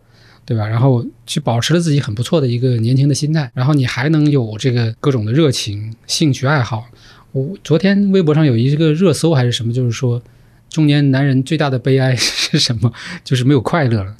[0.51, 0.67] 对吧？
[0.67, 6.83] 然后去保持了自己很不错的一个年轻的心态，然后你还能有这个各种的热情、兴趣爱好。
[7.31, 10.21] 我昨天微博上有一个热搜还是什么，就是说
[10.69, 12.91] 中年男人最大的悲哀 是什么？
[13.23, 14.17] 就是没有快乐了。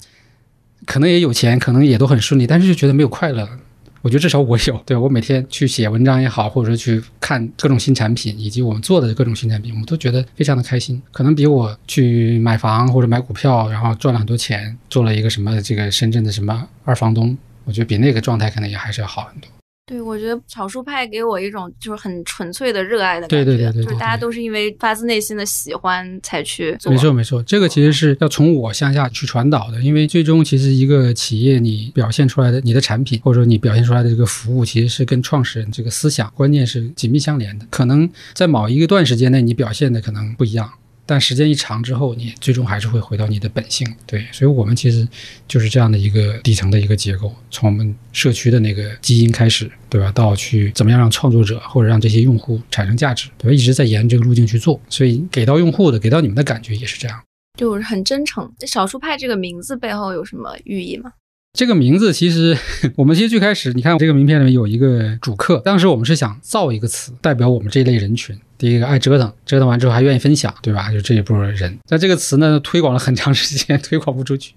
[0.85, 3.59] 可能也有钱，可能也都很顺利，但是就觉得没有快乐了。
[4.01, 11.01] 我觉得至少我有，对我每天去写文章也好，或者说去看各种新产品，以及我们做的各种新产品，我们都觉得非常的开心。
[11.11, 19.47] 可能比我去买房或者买股票，然后赚了很多钱，做了一个什么这个深圳的什么二房东，我觉得比那个状态可能也还是要好很多。
[19.85, 26.89] 对，我觉得少数派给我一种就是很纯粹的热爱的感觉，对对对对对就是大家都是因为发自内心的喜欢才去做。
[26.91, 37.65] 没错没错，这个其实是要从我向下去传导的，因为最终其实一个企业你表现出来的你的产品，或者说你表现出来的这个服务，其实是跟创始人这个思想观念是紧密相连的。
[37.69, 40.71] 可能在某一个段时间内你表现的可能不一样。
[41.11, 43.85] 但时间一长之后，你最终还是会回到你的本性。
[44.07, 45.05] 对，所以我们其实
[45.45, 50.09] 就是这样的一个底层的一个结构，从我们社区的那个基因开始，对吧？
[50.13, 53.53] 到去怎么样让创作者或者让这些用户产生价值，对吧？
[53.53, 57.21] 一直在沿这个路径去做，所以给到用户的，给到你们的感觉也是这样。
[57.59, 58.49] 就是很真诚。
[58.57, 61.11] 这少数派这个名字背后有什么寓意吗？
[61.51, 62.57] 这个名字其实，
[62.95, 68.33] 我们其实最开始，你看这个名片里面有一个主客，当时我们是想造一个词，代表我们这一类人群。
[68.61, 70.91] 第一个爱折腾，折腾完之后还愿意分享，对吧？
[70.91, 71.79] 就这一波人。
[71.87, 74.53] 但这个词呢，推广了很长时间， 推广不出去，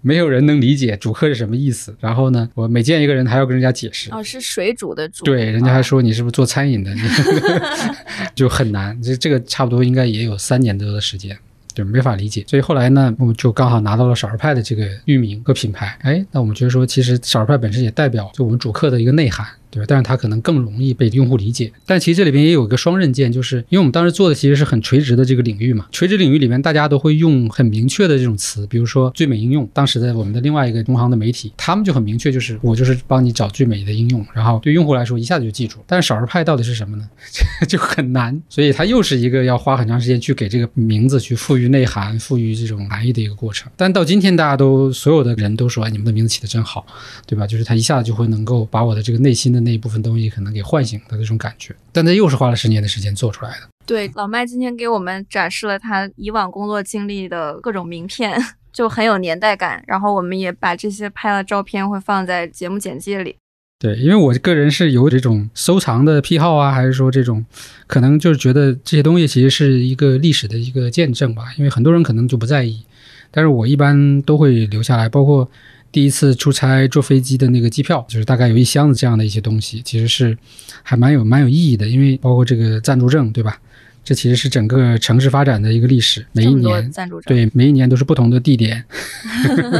[0.00, 1.94] 没有人能理解主客是什么意思。
[2.00, 4.10] 然后呢，我每见一个人还要跟人家解释。
[4.12, 5.26] 哦，是水煮的煮。
[5.26, 6.90] 对，人家还说你是不是做餐饮的，
[8.34, 8.98] 就很难。
[9.02, 11.36] 这这个差不多应该也有三年多的时间。
[11.74, 15.96] 就没法理解，所以后来呢，我们就刚好拿到了少儿派的这个域名和品牌。
[16.02, 19.46] 哎，那我们觉得说，其实少儿派本身也代表就我们主客的一个内涵。
[19.70, 19.86] 对吧？
[19.88, 21.72] 但是它可能更容易被用户理解。
[21.86, 25.86] 但其实这里边也有一个双刃剑，就是因为我们当时做的其实是很垂直的这个领域嘛。
[25.92, 29.68] 垂直领域里面，大家都会用很明确的这种词，比如说最美应用。
[29.72, 35.78] 当时的我们的另外一个同行的媒体，他们就很明确，就是我就是帮你找最美的应用，然后对用户来说一下子就记住。
[35.86, 37.08] 但是少儿派到底是什么呢？
[37.68, 38.40] 就很难。
[38.48, 43.70] 所以它又是一个要花很长时间去给这个名字去赋予内涵、赋予这种含义的一个过程。
[43.76, 46.86] 但到今天，大家都所有的人都说，哎，你们的名字起的真好，
[47.26, 47.46] 对吧？
[47.46, 53.68] 就是它一下子就会能够把我的这个内心的那一部分东西可能给唤醒的这种感觉，但这又是花了十年的时间做出来的。
[53.86, 58.38] 对，老麦今天给我们展示了他以往工作经历的各种名片，
[58.72, 59.82] 就很有年代感。
[59.86, 63.36] 然后我们也把这些拍了照片，会放在节目简介里。
[63.78, 67.46] 对，因为我个人是有这种收藏的癖好啊，还是说这种
[67.86, 71.44] 可能就是觉得这些东西其实是一个历史的一个见证吧。
[71.56, 72.84] 因为很多人可能就不在意，
[73.30, 75.50] 但是我一般都会留下来，包括。
[75.90, 80.36] 第一次出差坐飞机的那个机票，就是大概有一箱子这样的一些东西，其实是
[80.82, 83.58] 还蛮有蛮有意义的，因为包括这个暂住证，对吧？
[84.04, 88.84] 这其实是整个城市发展的一个历史，每一年暂住证对每一年都是不同的地点。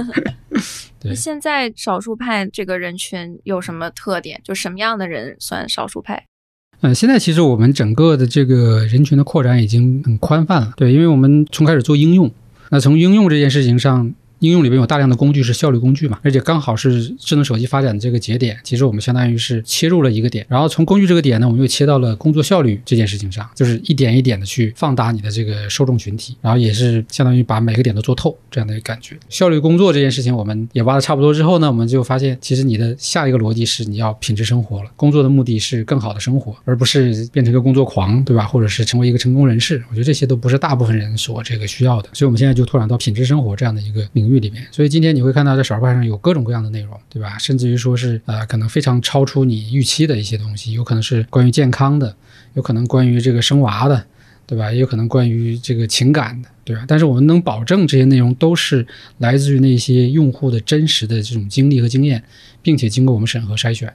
[1.01, 4.41] 对，现在少数派这个人群有什么特点？
[4.43, 6.25] 就什么样的人算少数派？
[6.81, 12.31] 嗯，现在其实我们整个的这个人群的扩展已经很宽泛了，对，因为我们从开始做应用，
[12.71, 14.15] 那从应用这件事情上。
[14.41, 29.17] 应用里面有大量的工具是效率工具嘛，而且刚好是智能手机发展的这个节点，其实我们相当于是切入了一个点，然后从工具这个点呢，我们又切到了工作效率这件事情上，就是一点一点的去放大你的这个受众群体，然后也是相当于把每个点都做透这样的一个感觉。
[29.29, 38.45] 效率工作这件事情我们也挖的差不多之后呢，我们就发现其实你的下一个逻辑是你要品质生活了，工作的目的是更好的生活，而不是变成一个工作狂，对吧？
[38.45, 44.29] 或者是成为一个成功人士，我觉得这些都不是大部分人所这个需要的，所以我们现在就拓展到品质生活这样的一个领域。
[44.29, 47.39] 域里面，所以今天你会看到在少儿派上有各种各样的内容，对吧？
[47.39, 52.15] 甚至于说是呃，可能非常超出你预期的一些东西，有可能是关于健康的，
[52.53, 54.05] 有可能关于这个生娃的，
[54.47, 54.71] 对吧？
[54.71, 56.85] 也有可能关于这个情感的，对吧？
[56.87, 62.23] 但是我们能保证这些内容都是来自于那些用户的真实的这种经历和经验，
[62.61, 63.91] 并且经过我们审核筛选，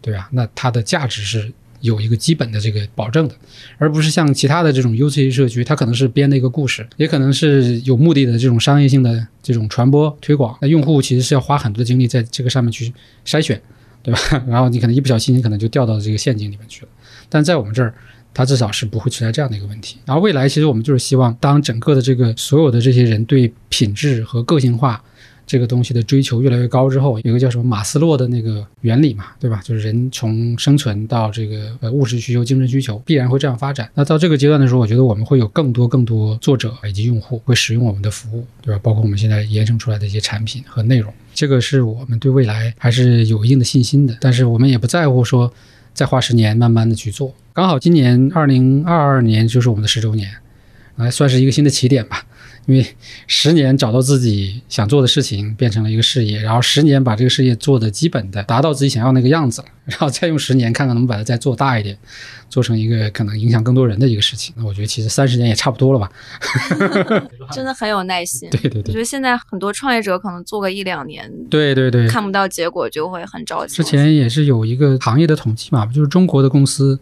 [0.00, 0.28] 对吧？
[0.30, 1.52] 那它的价值是。
[1.82, 3.34] 有一个基本的这个保证的，
[3.76, 10.56] 而不是像其他的这种 UC 社区，它可能是编的一个故事，也可能是有目的的这种商业性的这种传播推广。
[10.62, 12.92] 那用户其实是要花很多的精力在这个上面去
[13.26, 13.60] 筛选，
[14.02, 14.20] 对吧？
[14.48, 16.88] 然后你可能一不小心，你可能就掉到这个陷阱里面去了。
[17.28, 17.92] 但在我们这儿，
[18.32, 19.98] 它至少是不会存在这样的一个问题。
[20.06, 25.02] 然后未来，其实我们就是希望，当整个的这个所有的这些人对品质和个性化
[25.46, 29.60] 这个东西的追求越来越高之后，有个叫什么马斯洛的那个原理嘛，对吧？
[29.64, 33.90] 就是人从生存到这个呃物质需求、精神需求，必然会这样发展。
[33.94, 38.80] 那到这个阶段的时候，我觉得我们会有更多更多作者以及用户会使用我们的服务，对吧？
[38.82, 44.16] 包括我们现在延伸出来的一些产品和内容，这个是我们对未来还是有一定的信心的。
[44.20, 45.52] 但是我们也不在乎说
[45.92, 47.34] 再花十年慢慢的去做。
[47.52, 50.30] 刚好今年二零二二年就是我们的十周年，
[50.96, 52.24] 来算是一个新的起点吧。
[52.66, 52.86] 因为
[53.26, 61.98] 十年找到自己想做的事情，变成了一个事业，然后十年把这个事业做的基本的达到自己想要那个样子了，然后再用十年看看能不能把它再做大一点，
[62.48, 64.54] 做成一个可能影响更多人的一个事情。
[64.56, 66.08] 那我觉得其实三十年也差不多了吧。
[67.50, 68.48] 真的很有耐心。
[68.50, 73.74] 对对对，我觉得现在很多创业者可能做个一两年，对对对，看不到结果就会很着急。
[73.74, 77.00] 之前也是有一个行业的统计嘛，就是中国的公司。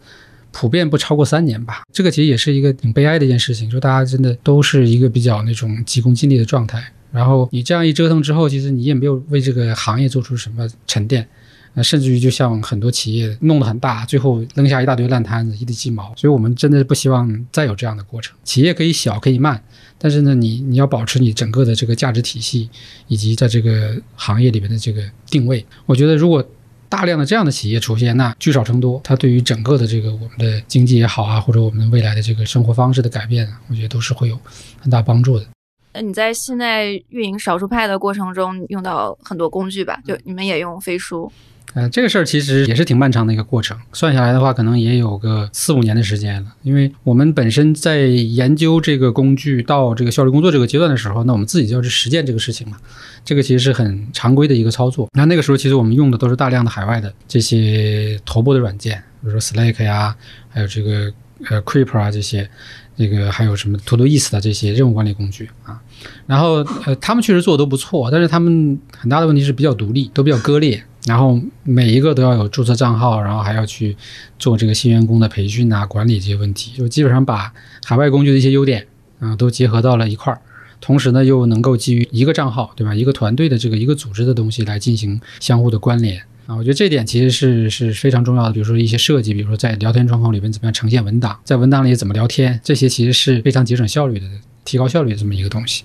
[0.51, 6.83] 普遍不超过三年吧，这个其实也是一个挺悲哀的一件事情，就大家真的都是一个比较那种急功近利的状态。
[7.11, 11.27] 然后你这样一折腾之后，其实你也没有为这个行业做出什么沉淀，
[11.73, 16.13] 呃，甚至于就像很多企业弄得很大，最后扔下一大堆烂摊子，一地鸡毛。
[16.15, 18.35] 所以我们真的不希望再有这样的过程。
[18.43, 19.61] 企业可以小，可以慢，
[19.97, 22.69] 但是呢，你你要保持你整个的这个价值体系
[23.07, 25.65] 以及在这个行业里面的这个定位。
[25.85, 26.45] 我觉得如果。
[26.91, 34.37] 大量的这样的企业出现，那聚少成多，它对于整个的这个我们的经济也好啊，或者我们未来的这个生活方式的改变啊，我觉得都是会有
[34.77, 35.45] 很大帮助的。
[35.93, 39.97] 那你在现在运营少数派的过程中用到很多工具吧？
[40.05, 41.31] 就你们也用飞书。
[41.73, 46.53] 呃，这个事儿其实也是挺漫长的一个过程，算下来的话，可能也有个四五年的时间了。
[46.63, 52.75] 因为我们本身在研究这个工具到这个效率工作这个阶段的时候，那我们自己就要去实践这个事情嘛，
[53.23, 55.07] 这个其实是很常规的一个操作。
[55.13, 60.13] 那那个时候，其实我们用的都是大量的海外的这些头部的软件，比如说 Slack 呀，
[60.49, 61.09] 还有这个
[61.49, 62.49] 呃 Creeper 啊这些，
[62.97, 65.79] 这个还有什么 Todoist 的这些任务管理工具啊。
[66.27, 66.55] 然后
[66.85, 70.83] 呃，他们确实做的都不错，但是他们很大的问题是比较独立，都比较割裂。
[71.05, 73.97] 然后每一个都要有注册账号，然后还要去
[74.37, 77.51] 做这个新员工的培训啊、管理这些问题，就基本上把
[77.83, 78.85] 海外工具的一些优点
[79.19, 80.39] 啊都结合到了一块儿，
[80.79, 82.93] 同时呢又能够基于一个账号，对吧？
[82.93, 88.51] 一个团队的这个一个组织的东西来进行相互的关联啊，我觉得这点其实是是非常重要的。
[88.51, 94.25] 比如说一些设计，比如说在聊天窗口里面怎么样呈现文档，在文档里怎么聊天，这些其实是非常节省效率的、
[94.65, 95.83] 提高效率的这么一个东西。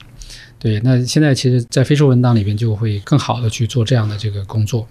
[0.59, 4.87] 对，那现在其实，在飞书文档里边就会更好的去做这样的这个工作。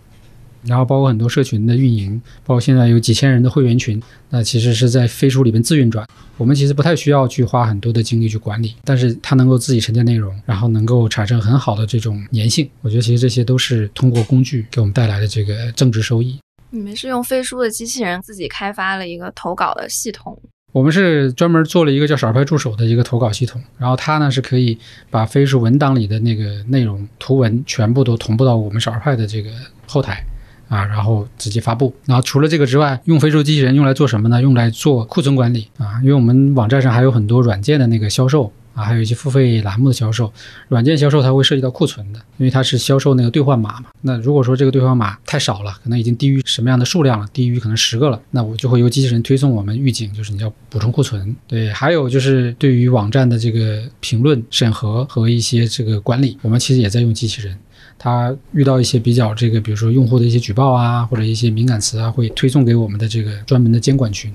[0.66, 6.06] 然后包括很多社群的运营，包括现在有几千人的会员群，那其实是在飞书里面自运转。
[6.38, 12.70] 我们其实不太需要去花很多的精力去管理，但是它能够自己沉淀内容，然后能够产生很好的这种粘性。
[12.82, 16.38] 我觉得其实这些都是通过工具给我们带来的这个增值收益。
[16.72, 20.38] 你们是用飞书的机器人自己开发了一个投稿的系统？
[20.74, 24.78] 我们是专门做了一个叫少儿派助手的一个投稿系统，然后它呢是可以
[25.10, 29.52] 把飞书文档里的那个内容图文全部都同步到我们少儿派的这个
[29.88, 30.22] 后台。
[30.68, 31.94] 啊，然后直接发布。
[32.06, 34.42] 然后除了这个之外，用非洲机器人用来做什么呢？
[34.42, 36.00] 用来做库存管理啊。
[36.02, 40.32] 因为我们网站上还有很多软件的那个销售啊，还有一些付费栏目的销售。
[40.68, 43.86] 软件销售它会涉及到库存的，因为它是销售那个兑换码嘛。
[44.02, 51.36] 那如果说这个兑换码太少了，可能已经低于什么样的数量了，低于可能十个了，那我就会由机器人推送我们预警，就是你要补充库存。
[51.48, 57.58] 对，还有就是对于网站的这个评论审核和一些这个管理，我们其实也在用机器人。
[57.98, 64.34] 它遇到一些比较这个，比如说用户的一些举报啊，或者一些敏感词啊，会推送给我们的这个专门的监管群，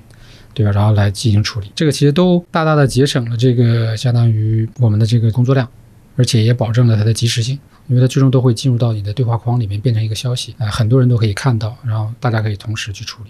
[0.53, 0.71] 对吧？
[0.71, 1.71] 然后来进行处理。
[1.75, 5.67] 这个其实都大大的节省了这个相当于我们的这个工作量，
[6.15, 7.57] 而且也保证了它的及时性，
[7.87, 13.29] 因为它最终都会进入到你的对话框里面变成一个消息啊，很多人都可以看到，然后大家可以同时去处理，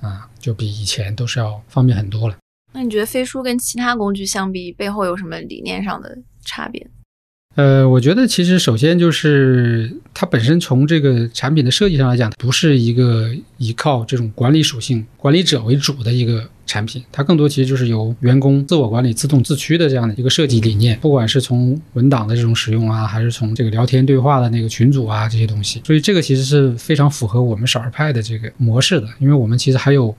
[0.00, 2.36] 啊，就比以前都是要方便很多了。
[2.72, 6.86] 那你觉得飞书跟其他工具相比，背后有什么理念上的差别？
[7.56, 13.28] 呃，我觉得其实首先就是它本身从这个产品的设计上来讲，不是一个
[13.58, 20.96] 依靠这种管理属性、管理者为主的一个产品，它更多其实就是由员工自我管理、自动自驱的这样的一个设计理念。
[21.00, 29.08] 不管是从文档的这种使用啊，还是从这个聊天对话的那个群组啊这些东西，所以这个其实是非常符合我们少儿派的这个模式的。
[29.18, 30.16] 因为我们其实还有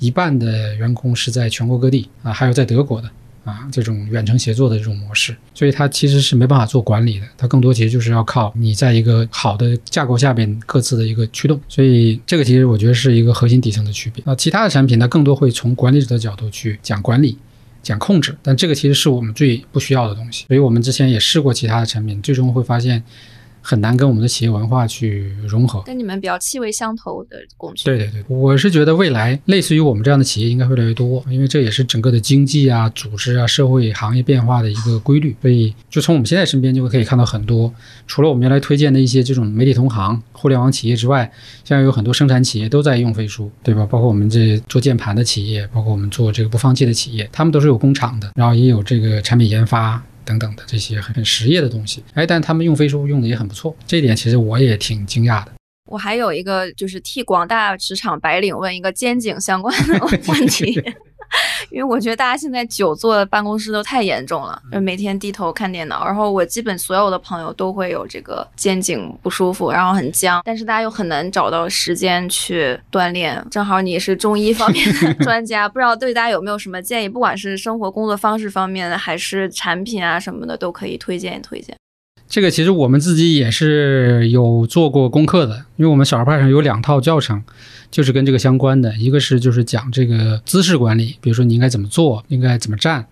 [0.00, 3.08] 一半的员工是在全国各地啊，还有在德国的。
[3.44, 14.22] 啊，这种远程协作的这种模式，所以它其实是没办法做管理的，它更多其实就是要靠你在一个好的架构下边各自的一个驱动，所以这个其实我觉得是一个核心底层的区别。
[14.26, 17.36] 那其他的产品呢，更多会从管理者的角度去讲管理、
[17.82, 20.44] 讲控制，但这个其实是我们最不需要的东西。
[20.46, 23.02] 所以我们之前也试过其他的产品，最终会发现，
[23.62, 25.80] 很难跟我们的企业文化去融合。
[25.82, 27.84] 跟你们比较气味相投的工具。
[27.84, 35.34] 对对对，我是觉得未来类似于我们这样的企业应该会越来越多，因为这也是整个的经济啊、组织啊、社会行业变化的一个规律。
[35.40, 37.72] 所以，就从我们现在身边就会可以看到很多，
[38.06, 41.30] 除了我们原来推荐的一些这种媒体同行、互联网企业之外，
[41.64, 43.86] 现在有很多生产企业都在用飞书，对吧？
[43.86, 50.02] 包括我们这做键盘的企业，包括我们做这个不放弃的企业，他们都是有工厂的，然后也有这个产品研发。
[50.24, 55.52] 等等的这些很很实业的东西，哎，但他们用飞书用的也很不错，这一点其实我也挺惊讶的。
[55.90, 59.98] 我还有一个就是替广大职场白领问一个肩颈相关的
[60.28, 60.82] 问题。
[61.72, 66.04] 因为我觉得大家现在久坐办公室都太严重了，就每天低头看电脑。
[66.04, 70.42] 然后我基本所有的朋友都会有这个肩颈不舒服，然后很僵。
[70.44, 73.44] 但是大家又很难找到时间去锻炼。
[73.50, 77.08] 正好你是中医方面的 专家，不知道对大家有没有什么建议？
[77.08, 81.74] 不管是生活工作方式方面，还是产品啊什么的，都可以推荐一推荐。
[82.32, 87.42] 这个其实我们自己也是有做过功课的，因为我们小儿派上有两套教程。
[87.90, 93.06] 就是跟这个相关的，一个是就是讲这个姿势管理，比如说你应该怎么做，应该怎么站。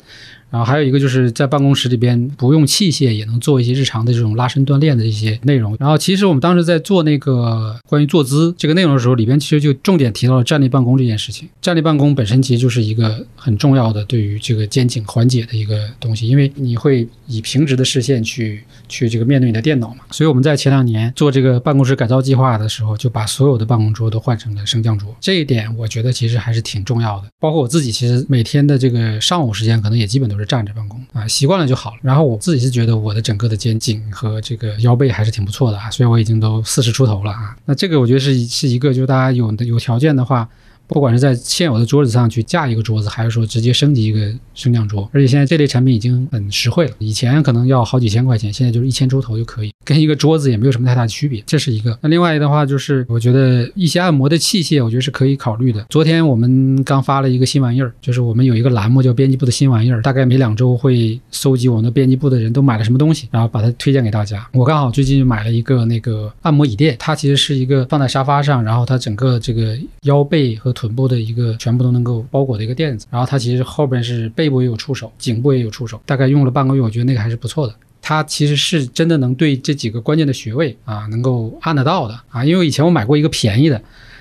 [0.51, 5.77] 然后还有一个就是在办公室里边不用器械也能做一些日常的这种拉伸锻炼的一些内容。
[5.79, 11.49] 然后其实我们当时在做那个关于坐姿这个内容的时候，里边其实就重点提到了站立办公这件事情。
[11.63, 20.01] 站立办公本身其实就是一个很重要的对于这个肩颈缓解的一个东西，因为你会以平直的视线去去这个面对你的电脑嘛。
[20.11, 25.15] 所以我们在前两年做这个办公室改造计划的时候，就把所有的办公桌都换成了升降桌。
[25.21, 27.29] 这一点我觉得其实还是挺重要的。
[27.39, 30.47] 包括我自己，其实每天的这个上午时间可能也基本都是。
[30.47, 31.99] 站着办公啊，习惯了就好了。
[32.03, 37.57] 然后我自己是觉得我的整个的肩颈和这个腰背还是挺不错的啊，所以我已经都四十出头了啊。
[37.67, 40.49] 那这个我觉得是是一个，就是大家有的有条件的话。
[40.91, 46.93] 不管是在现有的桌子上去架一个桌子，还是说直接升级一个升降桌，而且现在这类产品已经很实惠了。
[46.99, 51.43] 以前可能要好几千块钱，现在就是一千出头就可以，跟一个桌子也没有什么太大的区别。
[51.47, 51.97] 这是一个。
[52.03, 55.87] 那另外的话就是，我觉得一些按摩的器械，我觉得是可以考虑的。
[55.89, 64.45] 昨天我们刚发了一个新玩意儿，就是我们有一个栏目叫编辑部的新玩意儿，大概每两周会搜集我们编辑部的人都买了什么东西，然后把它推荐给大家。
[64.53, 77.75] 我刚好最近买了一个那个按摩椅垫，它其实是一个放在沙发上，然后它整个这个腰背和臀部的一个全部都能够包裹的一个垫子，然后它其实后边是背部也有触手，颈部也有触手，大概用了半个月，我觉得那个还是不错的。
[78.01, 82.43] 它其实是真的能对这几个关键的穴位啊，能够按得到的啊。
[82.43, 83.79] 因为以前我买过一个便宜的，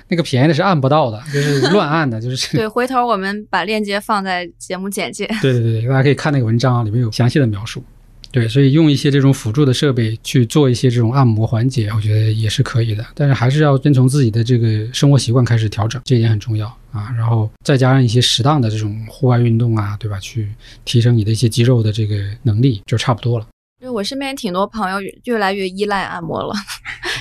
[0.08, 2.68] 那个便宜的是按不到的，就是乱按的，就是 对。
[2.68, 5.26] 回头我们把链接放在节目简介。
[5.40, 7.82] 对对对，大家可以看那个文章啊，里面有详细的描述。
[8.32, 13.04] 对，所以用一些这种辅助的设备去做一些这种按摩缓解，我觉得也是可以的。
[13.14, 17.12] 但是还是要遵从自己的这个生活习惯开始调整，这一点很重要啊。
[17.16, 20.18] 然后再加上一些适当的这种户外运动啊，对吧？
[20.20, 20.48] 去
[20.84, 23.46] 提升你的一些肌肉的这个能力，就差不多了。
[23.80, 26.54] 因为我身边挺多朋友越来越依赖按摩了，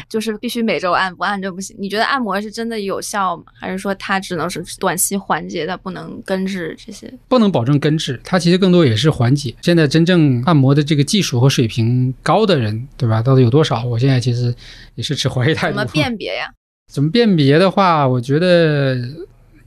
[0.10, 1.76] 就是必须每周按，不按就不行。
[1.80, 3.44] 你觉得按摩是真的有效吗？
[3.54, 7.14] 还是说它只能是短期缓解，它不能根治这些？
[7.28, 9.54] 不能保证根治，它其实更多也是缓解。
[9.62, 13.22] 现在真正按摩的这个技术和水平高的人，对吧？
[13.22, 13.86] 到底有多少？
[13.86, 14.54] 我现在其实
[14.96, 15.78] 也是持怀疑态度。
[15.78, 16.52] 怎么 辨别呀？
[16.92, 18.98] 怎么辨别的话，我觉得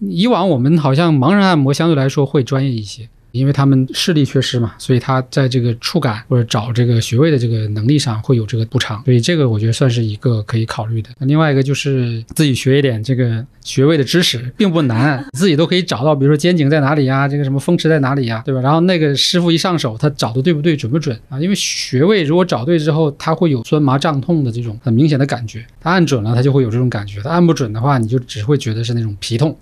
[0.01, 3.09] 以往我们好像盲人按摩相对来说会专业一些。
[3.33, 11.11] 因为他们视力缺失嘛，所以他在这个触感或者找这个穴位的这个能力上会有这个补偿，所以这个我觉得算是一个可以考虑的。
[11.19, 18.61] 那另外一个就是自己学一点这个穴位的知识，并不难，自己都可以找到，比如说肩颈在哪里呀，这个什么风池在哪里呀，对吧？
[18.61, 21.41] 然后那个师傅一上手，他找的对不对，准不准啊？
[21.41, 29.57] 因为穴位如果找对之后，他会有酸麻胀痛的这种很明显的感觉，他按准了，他就会有这种感觉；他按不准的话，你就只会觉得是那种皮痛。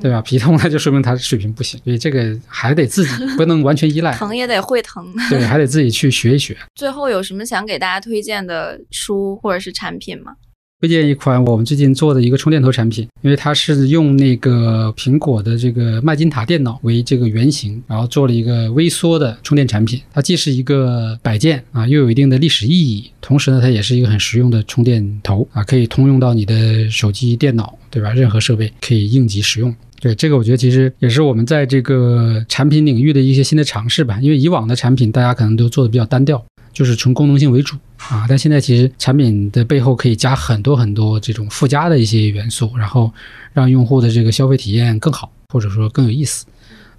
[0.00, 0.20] 对吧？
[0.22, 5.06] 皮痛那就说明他水平不行，所以这个还得自己 不能完全依赖，疼也得会疼。
[5.28, 6.56] 对，还得自己去学一学。
[6.74, 10.32] 最后有什么想给大家推荐的书或者是产品吗？
[10.80, 20.00] 推荐一款我们最近做的一个充电头产品，因为它是用那个苹果的这个麦金塔电脑为这个原型，然后做了一个微缩的充电产品。
[20.12, 28.12] 它既是一个摆件啊，又有一定的历史意义，同时呢，它也是一个很实用的充电头啊，可以通用到你的手机、电脑，对吧？
[28.12, 29.74] 任何设备可以应急使用。
[30.00, 34.18] 对这个，我觉得其实也是我们在这个产品领域的一些新的尝试吧。
[34.20, 38.24] 因为以往的产品大家可能都做的比较单调，就是纯功能性为主啊。
[38.28, 43.12] 但现在其实产品的背后可以加很多很多这种附加的一些元素，然后
[43.52, 46.46] 让用户的这个消费体验更好，或者说更有意思。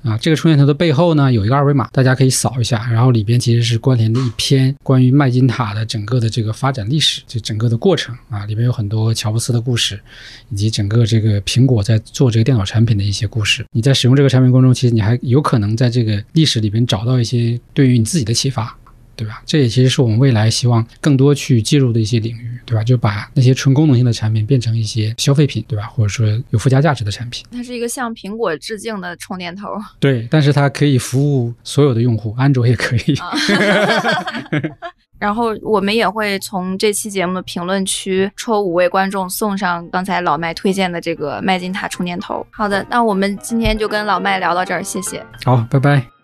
[0.04, 10.00] 啊，这个充电头的背后呢有一个二维码，大家可以扫一下，然后里边其实是关联的一篇关于麦金塔的整个的这个发展历史，就整个的过程啊，里边有很多乔布斯的故事，
[10.50, 13.66] 以及整个这个苹果在做这个电脑产品的一些故事。
[13.72, 18.76] 你在使用这个产品过程中，其实你还有可能在这个历史里边找到一些对于你自己的启发。
[19.20, 19.42] 对吧？
[19.46, 22.82] 这也其实是我们未来希望更多去介入的一些领域，对吧？
[22.82, 25.88] 就把那些纯功能性的产品变成一些消费品，对吧？
[25.88, 27.46] 或者说有附加价值的产品。
[27.52, 29.68] 它是一个向苹果致敬的充电头。
[30.00, 33.16] 对，但是它可以服务所有的用户，安卓也可以。
[33.16, 33.34] 啊
[35.20, 42.48] 然后我们也会从这期节目的评论区抽五位观众送上刚才老麦推荐的这个麦金塔充电头。
[42.52, 45.22] 好的，那我们今天就跟老麦聊到这儿，谢谢。
[45.44, 46.19] 好，拜拜。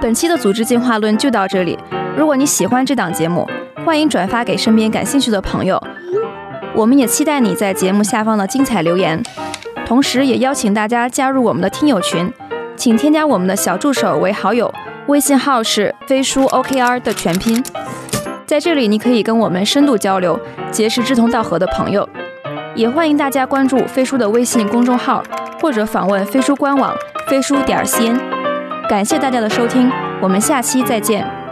[0.00, 1.78] 本期的组织进化论就到这里。
[2.16, 3.48] 如果你喜欢这档节目，
[3.84, 5.82] 欢迎转发给身边感兴趣的朋友。
[6.74, 9.22] 我们也期待你在节目下方的精彩留言，
[9.86, 12.30] 同时也邀请大家加入我们的听友群，
[12.76, 14.72] 请添加我们的小助手为好友，
[15.06, 17.64] 微信号是飞书 OKR 的全拼。
[18.44, 20.38] 在这里，你可以跟我们深度交流，
[20.70, 22.06] 结识志同道合的朋友。
[22.74, 25.22] 也欢迎大家关注飞书的微信公众号，
[25.60, 26.94] 或者访问飞书官网
[27.26, 28.35] 飞书点 cn。
[28.88, 31.45] 感谢大家的收听，我们下期再见。